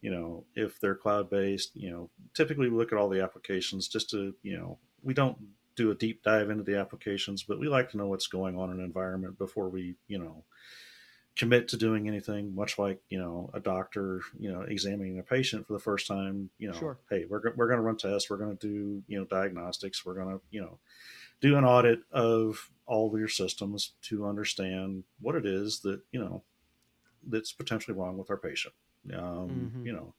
you 0.00 0.10
know, 0.10 0.44
if 0.56 0.80
they're 0.80 0.96
cloud 0.96 1.30
based, 1.30 1.76
you 1.76 1.90
know, 1.90 2.10
typically 2.34 2.68
we 2.68 2.76
look 2.76 2.92
at 2.92 2.98
all 2.98 3.08
the 3.08 3.22
applications 3.22 3.86
just 3.86 4.10
to, 4.10 4.34
you 4.42 4.58
know, 4.58 4.76
we 5.04 5.14
don't 5.14 5.38
do 5.76 5.90
a 5.90 5.94
deep 5.94 6.22
dive 6.22 6.50
into 6.50 6.62
the 6.62 6.78
applications, 6.78 7.42
but 7.42 7.58
we 7.58 7.68
like 7.68 7.90
to 7.90 7.96
know 7.96 8.06
what's 8.06 8.26
going 8.26 8.56
on 8.56 8.70
in 8.70 8.78
an 8.78 8.84
environment 8.84 9.38
before 9.38 9.68
we, 9.68 9.96
you 10.08 10.18
know, 10.18 10.44
commit 11.36 11.66
to 11.68 11.76
doing 11.76 12.06
anything 12.06 12.54
much 12.54 12.78
like 12.78 13.00
you 13.08 13.18
know 13.18 13.50
a 13.54 13.60
doctor 13.60 14.20
you 14.38 14.52
know 14.52 14.62
examining 14.62 15.18
a 15.18 15.22
patient 15.22 15.66
for 15.66 15.72
the 15.72 15.80
first 15.80 16.06
time 16.06 16.48
you 16.58 16.68
know 16.68 16.78
sure. 16.78 16.98
hey 17.10 17.24
we're, 17.28 17.40
we're 17.56 17.66
going 17.66 17.78
to 17.78 17.82
run 17.82 17.96
tests 17.96 18.30
we're 18.30 18.36
going 18.36 18.56
to 18.56 18.68
do 18.68 19.02
you 19.08 19.18
know 19.18 19.24
diagnostics 19.24 20.06
we're 20.06 20.14
going 20.14 20.28
to 20.28 20.40
you 20.50 20.60
know 20.60 20.78
do 21.40 21.56
an 21.56 21.64
audit 21.64 22.00
of 22.12 22.70
all 22.86 23.12
of 23.12 23.18
your 23.18 23.28
systems 23.28 23.94
to 24.00 24.26
understand 24.26 25.02
what 25.20 25.34
it 25.34 25.44
is 25.44 25.80
that 25.80 26.00
you 26.12 26.20
know 26.20 26.42
that's 27.26 27.52
potentially 27.52 27.96
wrong 27.96 28.16
with 28.16 28.30
our 28.30 28.36
patient 28.36 28.74
um, 29.12 29.72
mm-hmm. 29.74 29.86
you 29.86 29.92
know 29.92 30.14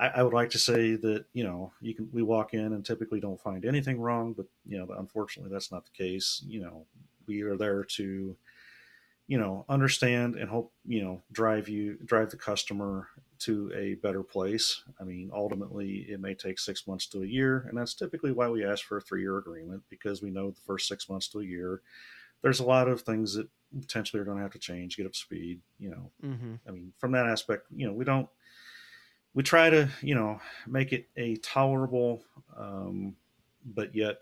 I, 0.00 0.08
I, 0.08 0.22
would 0.22 0.32
like 0.32 0.50
to 0.50 0.58
say 0.58 0.96
that 0.96 1.26
you 1.34 1.44
know 1.44 1.72
you 1.80 1.94
can 1.94 2.08
we 2.12 2.22
walk 2.22 2.54
in 2.54 2.72
and 2.72 2.84
typically 2.84 3.20
don't 3.20 3.40
find 3.40 3.64
anything 3.64 4.00
wrong 4.00 4.32
but 4.32 4.46
you 4.66 4.78
know 4.78 4.88
unfortunately 4.98 5.52
that's 5.52 5.70
not 5.70 5.84
the 5.84 5.90
case. 5.92 6.42
You 6.46 6.62
know 6.62 6.86
we 7.26 7.42
are 7.42 7.56
there 7.56 7.84
to 7.84 8.36
you 9.26 9.38
know 9.38 9.64
understand 9.68 10.36
and 10.36 10.48
hope 10.48 10.72
you 10.86 11.02
know 11.02 11.20
drive 11.30 11.68
you 11.68 11.98
drive 12.04 12.30
the 12.30 12.36
customer 12.36 13.08
to 13.40 13.70
a 13.74 13.94
better 13.94 14.22
place. 14.22 14.82
I 14.98 15.04
mean 15.04 15.30
ultimately 15.34 16.06
it 16.08 16.20
may 16.20 16.34
take 16.34 16.58
six 16.58 16.86
months 16.86 17.06
to 17.08 17.22
a 17.22 17.26
year 17.26 17.66
and 17.68 17.76
that's 17.76 17.94
typically 17.94 18.32
why 18.32 18.48
we 18.48 18.64
ask 18.64 18.84
for 18.84 18.96
a 18.96 19.02
three 19.02 19.20
year 19.20 19.36
agreement 19.36 19.82
because 19.90 20.22
we 20.22 20.30
know 20.30 20.50
the 20.50 20.60
first 20.62 20.88
six 20.88 21.08
months 21.08 21.28
to 21.28 21.40
a 21.40 21.44
year 21.44 21.82
there's 22.42 22.60
a 22.60 22.64
lot 22.64 22.88
of 22.88 23.02
things 23.02 23.34
that 23.34 23.46
potentially 23.78 24.18
are 24.20 24.24
going 24.24 24.38
to 24.38 24.42
have 24.42 24.52
to 24.52 24.58
change 24.58 24.96
get 24.96 25.06
up 25.06 25.12
to 25.12 25.18
speed 25.18 25.60
you 25.78 25.90
know. 25.90 26.10
Mm-hmm. 26.24 26.54
i 26.66 26.70
mean 26.70 26.92
from 26.98 27.12
that 27.12 27.26
aspect 27.26 27.66
you 27.74 27.86
know 27.86 27.92
we 27.92 28.04
don't 28.04 28.28
we 29.34 29.42
try 29.42 29.70
to 29.70 29.88
you 30.02 30.14
know 30.14 30.40
make 30.66 30.92
it 30.92 31.08
a 31.16 31.36
tolerable 31.36 32.22
um, 32.56 33.16
but 33.64 33.94
yet 33.94 34.18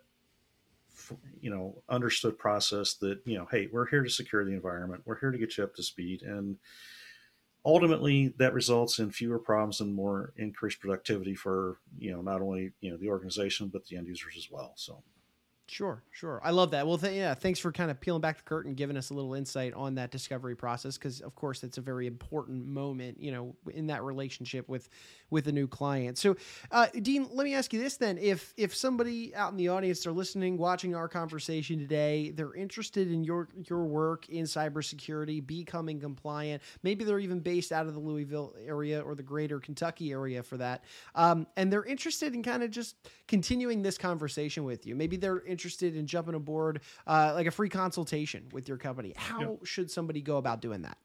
you 1.40 1.50
know 1.50 1.82
understood 1.88 2.38
process 2.38 2.94
that 2.94 3.20
you 3.24 3.36
know 3.38 3.46
hey 3.50 3.68
we're 3.72 3.86
here 3.86 4.02
to 4.02 4.10
secure 4.10 4.44
the 4.44 4.52
environment. 4.52 5.02
We're 5.04 5.18
here 5.18 5.30
to 5.30 5.38
get 5.38 5.56
you 5.56 5.64
up 5.64 5.74
to 5.76 5.82
speed. 5.82 6.22
And 6.22 6.56
ultimately 7.64 8.34
that 8.38 8.54
results 8.54 8.98
in 8.98 9.10
fewer 9.10 9.38
problems 9.38 9.80
and 9.80 9.94
more 9.94 10.32
increased 10.36 10.80
productivity 10.80 11.34
for 11.34 11.78
you 11.98 12.12
know 12.12 12.22
not 12.22 12.40
only 12.40 12.72
you 12.80 12.90
know 12.90 12.96
the 12.96 13.08
organization 13.08 13.68
but 13.68 13.86
the 13.86 13.96
end 13.96 14.06
users 14.06 14.34
as 14.36 14.50
well. 14.50 14.72
So 14.76 15.02
Sure, 15.70 16.02
sure. 16.11 16.40
I 16.42 16.50
love 16.50 16.70
that. 16.70 16.87
Well, 16.87 16.96
th- 16.96 17.14
yeah, 17.14 17.35
thanks 17.35 17.59
for 17.61 17.70
kind 17.70 17.90
of 17.90 18.00
peeling 18.00 18.22
back 18.22 18.38
the 18.38 18.42
curtain, 18.42 18.72
giving 18.72 18.96
us 18.96 19.11
a 19.11 19.14
little 19.14 19.35
insight 19.35 19.74
on 19.74 19.96
that 19.96 20.11
discovery 20.11 20.57
process, 20.57 20.96
because 20.96 21.20
of 21.20 21.35
course 21.35 21.62
it's 21.62 21.76
a 21.76 21.83
very 21.83 22.07
important 22.07 22.66
moment, 22.66 23.20
you 23.20 23.31
know, 23.31 23.54
in 23.74 23.87
that 23.88 24.02
relationship 24.02 24.66
with 24.66 24.88
with 25.28 25.46
a 25.46 25.52
new 25.52 25.66
client. 25.68 26.16
So, 26.16 26.37
uh, 26.70 26.87
Dean, 27.02 27.28
let 27.35 27.44
me 27.44 27.52
ask 27.54 27.70
you 27.74 27.81
this 27.83 27.98
then: 27.98 28.16
if 28.16 28.54
if 28.57 28.74
somebody 28.74 29.35
out 29.35 29.50
in 29.50 29.59
the 29.59 29.68
audience 29.68 30.07
are 30.07 30.12
listening, 30.12 30.57
watching 30.57 30.94
our 30.94 31.07
conversation 31.07 31.78
today, 31.78 32.31
they're 32.31 32.54
interested 32.54 33.12
in 33.12 33.22
your 33.22 33.50
your 33.68 33.85
work 33.85 34.26
in 34.31 34.44
cybersecurity, 34.46 35.46
becoming 35.46 36.00
compliant, 36.00 36.62
maybe 36.83 37.04
they're 37.04 37.18
even 37.18 37.40
based 37.40 37.72
out 37.72 37.87
of 37.87 37.92
the 37.92 38.00
Louisville 38.00 38.54
area 38.66 39.02
or 39.02 39.14
the 39.14 39.22
greater 39.22 39.61
Kentucky 39.61 40.12
area 40.12 40.42
for 40.42 40.57
that, 40.57 40.85
um, 41.14 41.46
and 41.59 41.70
they're 41.70 41.85
interested 41.85 42.33
in 42.35 42.42
kind 42.42 42.62
of 42.62 42.70
just 42.70 42.96
continuing 43.26 43.83
this 43.83 43.98
conversation 43.98 44.64
with 44.64 44.87
you. 44.87 44.94
Maybe 44.96 45.18
they're 45.18 45.40
interested 45.58 45.96
in 45.96 46.06
jumping 46.06 46.34
aboard 46.34 46.82
uh, 47.06 47.32
like 47.34 47.48
a 47.48 47.50
free 47.50 47.68
consultation 47.68 48.46
with 48.52 48.68
your 48.68 48.76
company, 48.76 49.12
how 49.16 49.40
yep. 49.40 49.58
should 49.64 49.90
somebody 49.90 50.22
go 50.22 50.36
about 50.36 50.60
doing 50.60 50.82
that? 50.82 50.96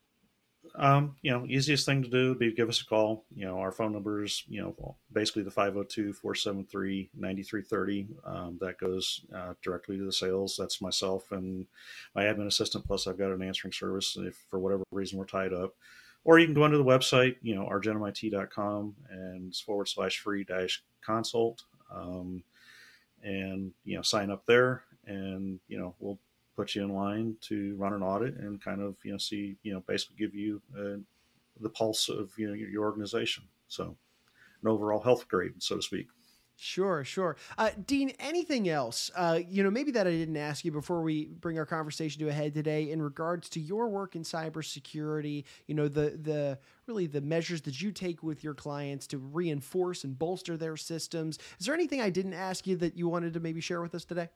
Um, 0.76 1.16
you 1.22 1.32
know, 1.32 1.46
easiest 1.48 1.86
thing 1.86 2.04
to 2.04 2.10
do 2.10 2.30
would 2.30 2.40
be 2.40 2.52
give 2.54 2.70
us 2.70 2.82
a 2.82 2.86
call. 2.86 3.26
You 3.36 3.46
know, 3.46 3.60
our 3.60 3.72
phone 3.72 3.92
number 3.92 4.24
is, 4.24 4.44
you 4.48 4.62
know, 4.62 4.96
basically 5.12 5.44
the 5.44 5.52
502 5.52 6.14
473 6.14 7.10
9330. 7.16 8.08
Um, 8.26 8.58
that 8.62 8.80
goes 8.80 9.26
uh, 9.36 9.54
directly 9.62 9.98
to 9.98 10.06
the 10.06 10.12
sales. 10.12 10.56
That's 10.58 10.82
myself 10.82 11.32
and 11.32 11.68
my 12.16 12.24
admin 12.24 12.48
assistant. 12.48 12.86
Plus, 12.86 13.08
I've 13.08 13.18
got 13.18 13.32
an 13.32 13.44
answering 13.44 13.74
service 13.74 14.18
if 14.20 14.46
for 14.50 14.60
whatever 14.60 14.84
reason 14.92 15.20
we're 15.20 15.26
tied 15.26 15.54
up. 15.54 15.74
Or 16.26 16.40
you 16.40 16.46
can 16.46 16.56
go 16.56 16.64
onto 16.64 16.78
the 16.78 16.86
website, 16.86 17.36
you 17.42 17.56
know, 17.56 17.68
argentumit.com 17.70 18.96
and 19.10 19.56
forward 19.56 19.90
slash 19.90 20.20
free 20.20 20.46
dash 20.46 20.82
consult. 21.06 21.64
Um, 21.94 22.44
and 23.24 23.72
you 23.86 23.96
know 23.96 24.02
sign 24.02 24.30
up 24.30 24.46
there 24.46 24.84
and 25.06 25.60
you 25.68 25.78
know 25.78 25.96
we'll 26.00 26.20
put 26.56 26.76
you 26.76 26.84
in 26.84 26.94
line 26.94 27.36
to 27.42 27.76
run 27.78 27.94
an 27.94 28.04
audit 28.04 28.36
and 28.38 28.64
kind 28.64 28.82
of 28.82 28.96
you 29.04 29.12
know 29.12 29.18
see 29.18 29.56
you 29.64 29.74
know 29.74 29.84
basically 29.88 30.16
give 30.18 30.36
you 30.36 30.62
uh, 30.78 30.98
the 31.62 31.70
pulse 31.70 32.10
of 32.10 32.32
you 32.38 32.48
know 32.48 32.54
your 32.54 32.84
organization. 32.84 33.44
So 33.68 33.96
an 34.62 34.70
overall 34.70 35.02
health 35.02 35.28
grade 35.28 35.54
so 35.60 35.76
to 35.76 35.82
speak 35.82 36.08
Sure, 36.56 37.04
sure. 37.04 37.36
Uh, 37.58 37.72
Dean, 37.88 38.14
anything 38.20 38.70
else, 38.70 39.12
uh, 39.16 39.40
you 39.50 39.64
know, 39.64 39.72
maybe 39.72 39.92
that 39.92 40.08
I 40.08 40.12
didn't 40.12 40.38
ask 40.38 40.64
you 40.64 40.72
before 40.72 41.02
we 41.02 41.26
bring 41.26 41.58
our 41.58 41.66
conversation 41.66 42.20
to 42.22 42.30
a 42.30 42.32
head 42.32 42.54
today 42.54 42.92
in 42.92 43.02
regards 43.02 43.50
to 43.50 43.60
your 43.60 43.90
work 43.90 44.16
in 44.16 44.22
cybersecurity, 44.22 45.44
you 45.68 45.76
know, 45.76 45.88
the, 45.88 46.18
the 46.22 46.60
really 46.86 47.08
the 47.08 47.22
measures 47.22 47.62
that 47.64 47.82
you 47.82 47.92
take 47.92 48.24
with 48.24 48.44
your 48.44 48.54
clients 48.54 49.08
to 49.08 49.18
reinforce 49.18 50.04
and 50.04 50.18
bolster 50.18 50.56
their 50.56 50.78
systems. 50.78 51.40
Is 51.60 51.66
there 51.66 51.76
anything 51.76 52.02
I 52.02 52.10
didn't 52.10 52.34
ask 52.34 52.68
you 52.68 52.76
that 52.78 52.96
you 52.96 53.10
wanted 53.10 53.34
to 53.34 53.40
maybe 53.40 53.60
share 53.60 53.82
with 53.82 53.96
us 53.96 54.06
today? 54.06 54.30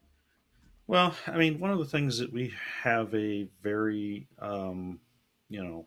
Well, 0.87 1.15
I 1.27 1.37
mean, 1.37 1.59
one 1.59 1.71
of 1.71 1.79
the 1.79 1.85
things 1.85 2.17
that 2.17 2.33
we 2.33 2.53
have 2.81 3.13
a 3.13 3.47
very, 3.61 4.25
um, 4.39 4.99
you 5.49 5.63
know, 5.63 5.85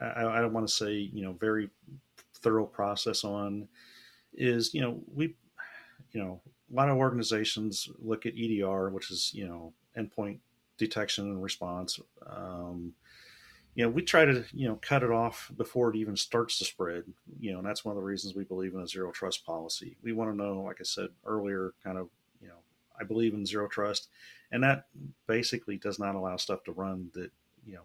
I, 0.00 0.24
I 0.24 0.40
don't 0.40 0.52
want 0.52 0.66
to 0.66 0.72
say, 0.72 0.92
you 0.94 1.22
know, 1.22 1.32
very 1.32 1.68
thorough 2.34 2.66
process 2.66 3.24
on 3.24 3.68
is 4.38 4.72
you 4.72 4.80
know 4.80 5.00
we 5.14 5.34
you 6.12 6.22
know 6.22 6.40
a 6.70 6.74
lot 6.74 6.88
of 6.88 6.96
organizations 6.96 7.88
look 7.98 8.24
at 8.24 8.34
EDR, 8.38 8.90
which 8.90 9.10
is 9.10 9.32
you 9.34 9.46
know 9.46 9.72
endpoint 9.96 10.38
detection 10.78 11.26
and 11.26 11.42
response. 11.42 11.98
Um, 12.26 12.94
you 13.74 13.84
know, 13.84 13.90
we 13.90 14.02
try 14.02 14.24
to 14.24 14.44
you 14.52 14.68
know 14.68 14.78
cut 14.80 15.02
it 15.02 15.10
off 15.10 15.50
before 15.56 15.90
it 15.90 15.96
even 15.96 16.16
starts 16.16 16.58
to 16.58 16.64
spread. 16.64 17.04
You 17.38 17.52
know, 17.52 17.58
and 17.58 17.66
that's 17.66 17.84
one 17.84 17.92
of 17.92 18.00
the 18.00 18.06
reasons 18.06 18.34
we 18.34 18.44
believe 18.44 18.74
in 18.74 18.80
a 18.80 18.88
zero 18.88 19.10
trust 19.10 19.44
policy. 19.44 19.96
We 20.02 20.12
want 20.12 20.30
to 20.30 20.36
know, 20.36 20.62
like 20.62 20.78
I 20.80 20.84
said 20.84 21.08
earlier, 21.26 21.74
kind 21.84 21.98
of 21.98 22.08
you 22.40 22.48
know 22.48 22.58
I 22.98 23.04
believe 23.04 23.34
in 23.34 23.44
zero 23.44 23.68
trust, 23.68 24.08
and 24.52 24.62
that 24.62 24.86
basically 25.26 25.76
does 25.76 25.98
not 25.98 26.14
allow 26.14 26.36
stuff 26.36 26.64
to 26.64 26.72
run 26.72 27.10
that 27.14 27.30
you 27.66 27.74
know 27.74 27.84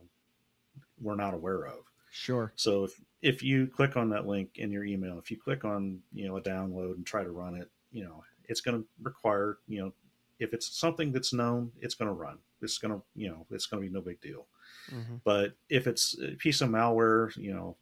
we're 1.01 1.15
not 1.15 1.33
aware 1.33 1.65
of. 1.65 1.79
Sure. 2.13 2.53
So 2.55 2.83
if 2.83 3.01
if 3.23 3.41
you 3.41 3.65
click 3.65 3.97
on 3.97 4.07
that 4.11 4.27
link 4.27 4.51
in 4.59 4.71
your 4.71 4.85
email, 4.85 5.17
if 5.17 5.31
you 5.31 5.37
click 5.37 5.65
on 5.65 5.99
you 6.13 6.27
know 6.27 6.37
a 6.37 6.41
download 6.41 6.93
and 6.93 7.05
try 7.05 7.23
to 7.23 7.31
run 7.31 7.55
it, 7.55 7.71
you 7.91 8.03
know 8.03 8.23
it's 8.45 8.61
going 8.61 8.79
to 8.79 8.87
require 9.01 9.57
you 9.67 9.81
know 9.81 9.93
if 10.37 10.53
it's 10.53 10.77
something 10.77 11.11
that's 11.11 11.33
known, 11.33 11.71
it's 11.81 11.95
going 11.95 12.07
to 12.07 12.13
run. 12.13 12.37
It's 12.61 12.77
going 12.77 12.93
to 12.93 13.01
you 13.15 13.29
know 13.29 13.47
it's 13.49 13.65
going 13.65 13.81
to 13.81 13.89
be 13.89 13.93
no 13.93 13.99
big 13.99 14.21
deal. 14.21 14.45
Mm-hmm. 14.91 15.15
But 15.23 15.53
if 15.69 15.87
it's 15.87 16.15
a 16.21 16.35
piece 16.35 16.61
of 16.61 16.69
malware, 16.69 17.35
you 17.35 17.51
know, 17.51 17.75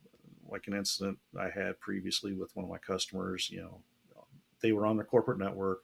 like 0.49 0.65
an 0.67 0.75
incident 0.75 1.19
I 1.37 1.49
had 1.49 1.77
previously 1.81 2.33
with 2.33 2.55
one 2.55 2.63
of 2.63 2.71
my 2.71 2.77
customers, 2.77 3.49
you 3.51 3.59
know, 3.59 3.81
they 4.61 4.71
were 4.71 4.85
on 4.85 4.95
their 4.95 5.05
corporate 5.05 5.39
network 5.39 5.81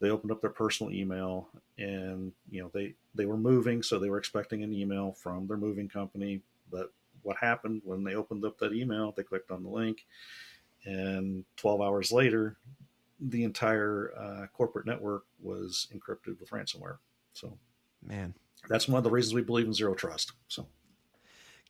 they 0.00 0.10
opened 0.10 0.32
up 0.32 0.40
their 0.40 0.50
personal 0.50 0.92
email 0.92 1.48
and 1.78 2.32
you 2.50 2.60
know 2.60 2.70
they 2.74 2.94
they 3.14 3.24
were 3.24 3.36
moving 3.36 3.82
so 3.82 3.98
they 3.98 4.10
were 4.10 4.18
expecting 4.18 4.64
an 4.64 4.72
email 4.72 5.12
from 5.12 5.46
their 5.46 5.56
moving 5.56 5.88
company 5.88 6.42
but 6.70 6.92
what 7.24 7.36
happened 7.36 7.82
when 7.84 8.04
they 8.04 8.14
opened 8.14 8.44
up 8.44 8.58
that 8.58 8.72
email 8.72 9.12
they 9.16 9.22
clicked 9.22 9.50
on 9.50 9.62
the 9.62 9.68
link 9.68 10.06
and 10.84 11.44
12 11.56 11.80
hours 11.80 12.12
later 12.12 12.56
the 13.20 13.44
entire 13.44 14.12
uh, 14.18 14.46
corporate 14.52 14.86
network 14.86 15.24
was 15.40 15.88
encrypted 15.94 16.38
with 16.40 16.50
ransomware. 16.50 16.98
So 17.32 17.56
man. 18.04 18.34
that's 18.68 18.88
one 18.88 18.98
of 18.98 19.04
the 19.04 19.10
reasons 19.10 19.34
we 19.34 19.42
believe 19.42 19.66
in 19.66 19.72
zero 19.72 19.94
trust. 19.94 20.32
So 20.48 20.66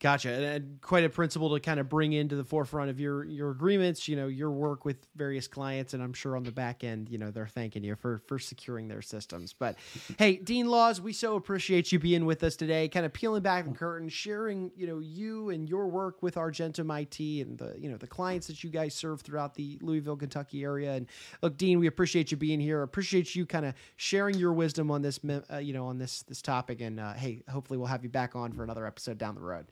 Gotcha, 0.01 0.29
and 0.29 0.81
quite 0.83 1.05
a 1.05 1.09
principle 1.09 1.55
to 1.55 1.61
kind 1.61 1.79
of 1.79 1.89
bring 1.89 2.13
into 2.13 2.35
the 2.35 2.45
forefront 2.45 2.91
of 2.91 2.99
your 2.99 3.25
your 3.25 3.51
agreements. 3.53 4.09
You 4.09 4.17
know, 4.17 4.27
your 4.27 4.51
work 4.51 4.85
with 4.85 4.97
various 5.15 5.47
clients, 5.47 5.95
and 5.95 6.03
I'm 6.03 6.13
sure 6.13 6.37
on 6.37 6.43
the 6.43 6.53
back 6.53 6.83
end, 6.83 7.09
you 7.09 7.17
know, 7.17 7.31
they're 7.31 7.47
thanking 7.47 7.85
you 7.85 7.95
for 7.95 8.21
for 8.27 8.39
securing 8.39 8.89
their 8.89 9.01
systems. 9.01 9.55
But 9.57 9.77
hey, 10.19 10.37
Dean 10.37 10.67
Lause, 10.67 11.01
we 11.01 11.13
so 11.13 11.37
appreciate 11.37 11.93
you 11.93 12.01
being 12.01 12.27
with 12.27 12.43
us 12.43 12.57
today, 12.57 12.89
kind 12.89 13.07
of 13.07 13.13
peeling 13.13 13.43
back 13.43 13.67
the 13.67 13.71
curtain, 13.71 14.09
sharing, 14.09 14.73
you 14.77 14.87
know, 14.87 14.99
you 14.99 15.51
and 15.51 15.69
your 15.69 15.87
work 15.87 16.23
with 16.23 16.37
Argentum 16.37 16.91
IT 16.91 17.21
and 17.21 17.57
the 17.57 17.75
you 17.79 17.89
know 17.89 17.97
the 17.97 18.09
clients 18.09 18.49
that 18.49 18.65
you 18.65 18.71
guys 18.71 18.95
serve 18.95 19.23
throughout 19.23 19.55
the 19.55 19.79
Louisville, 19.81 20.17
Kentucky 20.17 20.65
area. 20.65 20.95
And 20.95 21.07
look, 21.41 21.57
Dean, 21.57 21.79
we 21.79 21.87
appreciate 21.87 22.33
you 22.33 22.37
being 22.37 22.61
here. 22.61 22.83
Appreciate 22.83 23.35
you 23.37 23.47
kind 23.47 23.65
of 23.65 23.75
sharing 23.97 24.35
your 24.35 24.53
wisdom 24.53 24.91
on 24.91 25.03
this, 25.03 25.21
uh, 25.51 25.59
you 25.59 25.73
know, 25.73 25.87
on 25.87 25.99
this 25.99 26.23
this 26.25 26.43
topic. 26.43 26.81
And 26.81 26.99
uh, 26.99 27.15
hey, 27.15 27.43
hopefully 27.49 27.79
we'll 27.79 27.87
have 27.87 28.03
you 28.03 28.11
back 28.11 28.35
on 28.35 28.53
for 28.53 28.65
another 28.65 28.87
episode 28.87 29.19
down 29.19 29.37
the 29.37 29.41
road. 29.41 29.67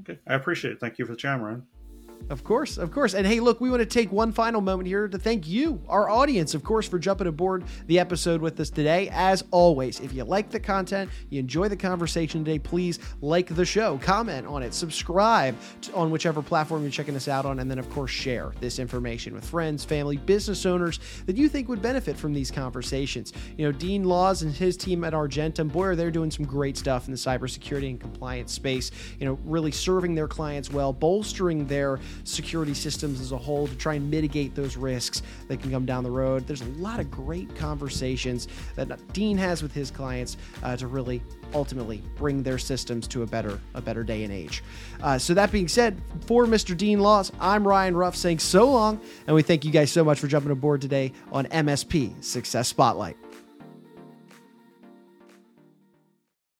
Okay. 0.00 0.18
I 0.26 0.34
appreciate 0.34 0.72
it. 0.72 0.80
Thank 0.80 0.98
you 0.98 1.06
for 1.06 1.12
the 1.12 1.18
chime, 1.18 1.40
Ryan. 1.40 1.66
Of 2.30 2.42
course, 2.42 2.78
of 2.78 2.90
course. 2.90 3.12
And 3.12 3.26
hey, 3.26 3.38
look, 3.40 3.60
we 3.60 3.68
want 3.68 3.80
to 3.80 3.86
take 3.86 4.10
one 4.10 4.32
final 4.32 4.62
moment 4.62 4.86
here 4.86 5.08
to 5.08 5.18
thank 5.18 5.46
you, 5.46 5.82
our 5.88 6.08
audience, 6.08 6.54
of 6.54 6.64
course, 6.64 6.88
for 6.88 6.98
jumping 6.98 7.26
aboard 7.26 7.64
the 7.86 7.98
episode 7.98 8.40
with 8.40 8.58
us 8.60 8.70
today. 8.70 9.10
As 9.12 9.44
always, 9.50 10.00
if 10.00 10.14
you 10.14 10.24
like 10.24 10.48
the 10.48 10.58
content, 10.58 11.10
you 11.28 11.38
enjoy 11.38 11.68
the 11.68 11.76
conversation 11.76 12.42
today, 12.42 12.58
please 12.58 12.98
like 13.20 13.54
the 13.54 13.64
show, 13.66 13.98
comment 13.98 14.46
on 14.46 14.62
it, 14.62 14.72
subscribe 14.72 15.54
on 15.92 16.10
whichever 16.10 16.40
platform 16.40 16.80
you're 16.80 16.90
checking 16.90 17.14
us 17.14 17.28
out 17.28 17.44
on, 17.44 17.58
and 17.58 17.70
then, 17.70 17.78
of 17.78 17.90
course, 17.90 18.10
share 18.10 18.54
this 18.58 18.78
information 18.78 19.34
with 19.34 19.44
friends, 19.44 19.84
family, 19.84 20.16
business 20.16 20.64
owners 20.64 21.00
that 21.26 21.36
you 21.36 21.46
think 21.46 21.68
would 21.68 21.82
benefit 21.82 22.16
from 22.16 22.32
these 22.32 22.50
conversations. 22.50 23.34
You 23.58 23.66
know, 23.66 23.72
Dean 23.72 24.04
Lause 24.04 24.40
and 24.42 24.54
his 24.54 24.78
team 24.78 25.04
at 25.04 25.12
Argentum, 25.12 25.68
boy, 25.68 25.84
are 25.88 25.96
they 25.96 26.10
doing 26.10 26.30
some 26.30 26.46
great 26.46 26.78
stuff 26.78 27.06
in 27.06 27.12
the 27.12 27.18
cybersecurity 27.18 27.90
and 27.90 28.00
compliance 28.00 28.50
space, 28.52 28.90
you 29.20 29.26
know, 29.26 29.38
really 29.44 29.72
serving 29.72 30.14
their 30.14 30.28
clients 30.28 30.70
well, 30.70 30.90
bolstering 30.90 31.66
their 31.66 32.00
security 32.24 32.74
systems 32.74 33.20
as 33.20 33.32
a 33.32 33.38
whole 33.38 33.66
to 33.66 33.76
try 33.76 33.94
and 33.94 34.10
mitigate 34.10 34.54
those 34.54 34.76
risks 34.76 35.22
that 35.48 35.60
can 35.60 35.70
come 35.70 35.86
down 35.86 36.04
the 36.04 36.10
road. 36.10 36.46
There's 36.46 36.62
a 36.62 36.70
lot 36.78 37.00
of 37.00 37.10
great 37.10 37.54
conversations 37.56 38.48
that 38.76 39.12
Dean 39.12 39.36
has 39.38 39.62
with 39.62 39.72
his 39.72 39.90
clients 39.90 40.36
uh, 40.62 40.76
to 40.76 40.86
really 40.86 41.22
ultimately 41.54 42.02
bring 42.16 42.42
their 42.42 42.58
systems 42.58 43.06
to 43.08 43.22
a 43.22 43.26
better 43.26 43.60
a 43.74 43.80
better 43.80 44.02
day 44.02 44.24
and 44.24 44.32
age. 44.32 44.62
Uh, 45.02 45.18
so 45.18 45.34
that 45.34 45.52
being 45.52 45.68
said, 45.68 46.00
for 46.26 46.46
Mr. 46.46 46.76
Dean 46.76 47.00
Lause, 47.00 47.32
I'm 47.40 47.66
Ryan 47.66 47.96
Ruff 47.96 48.16
saying 48.16 48.40
so 48.40 48.70
long, 48.70 49.00
and 49.26 49.34
we 49.34 49.42
thank 49.42 49.64
you 49.64 49.70
guys 49.70 49.90
so 49.90 50.04
much 50.04 50.18
for 50.18 50.26
jumping 50.26 50.52
aboard 50.52 50.80
today 50.80 51.12
on 51.32 51.46
MSP 51.46 52.22
Success 52.22 52.68
Spotlight. 52.68 53.16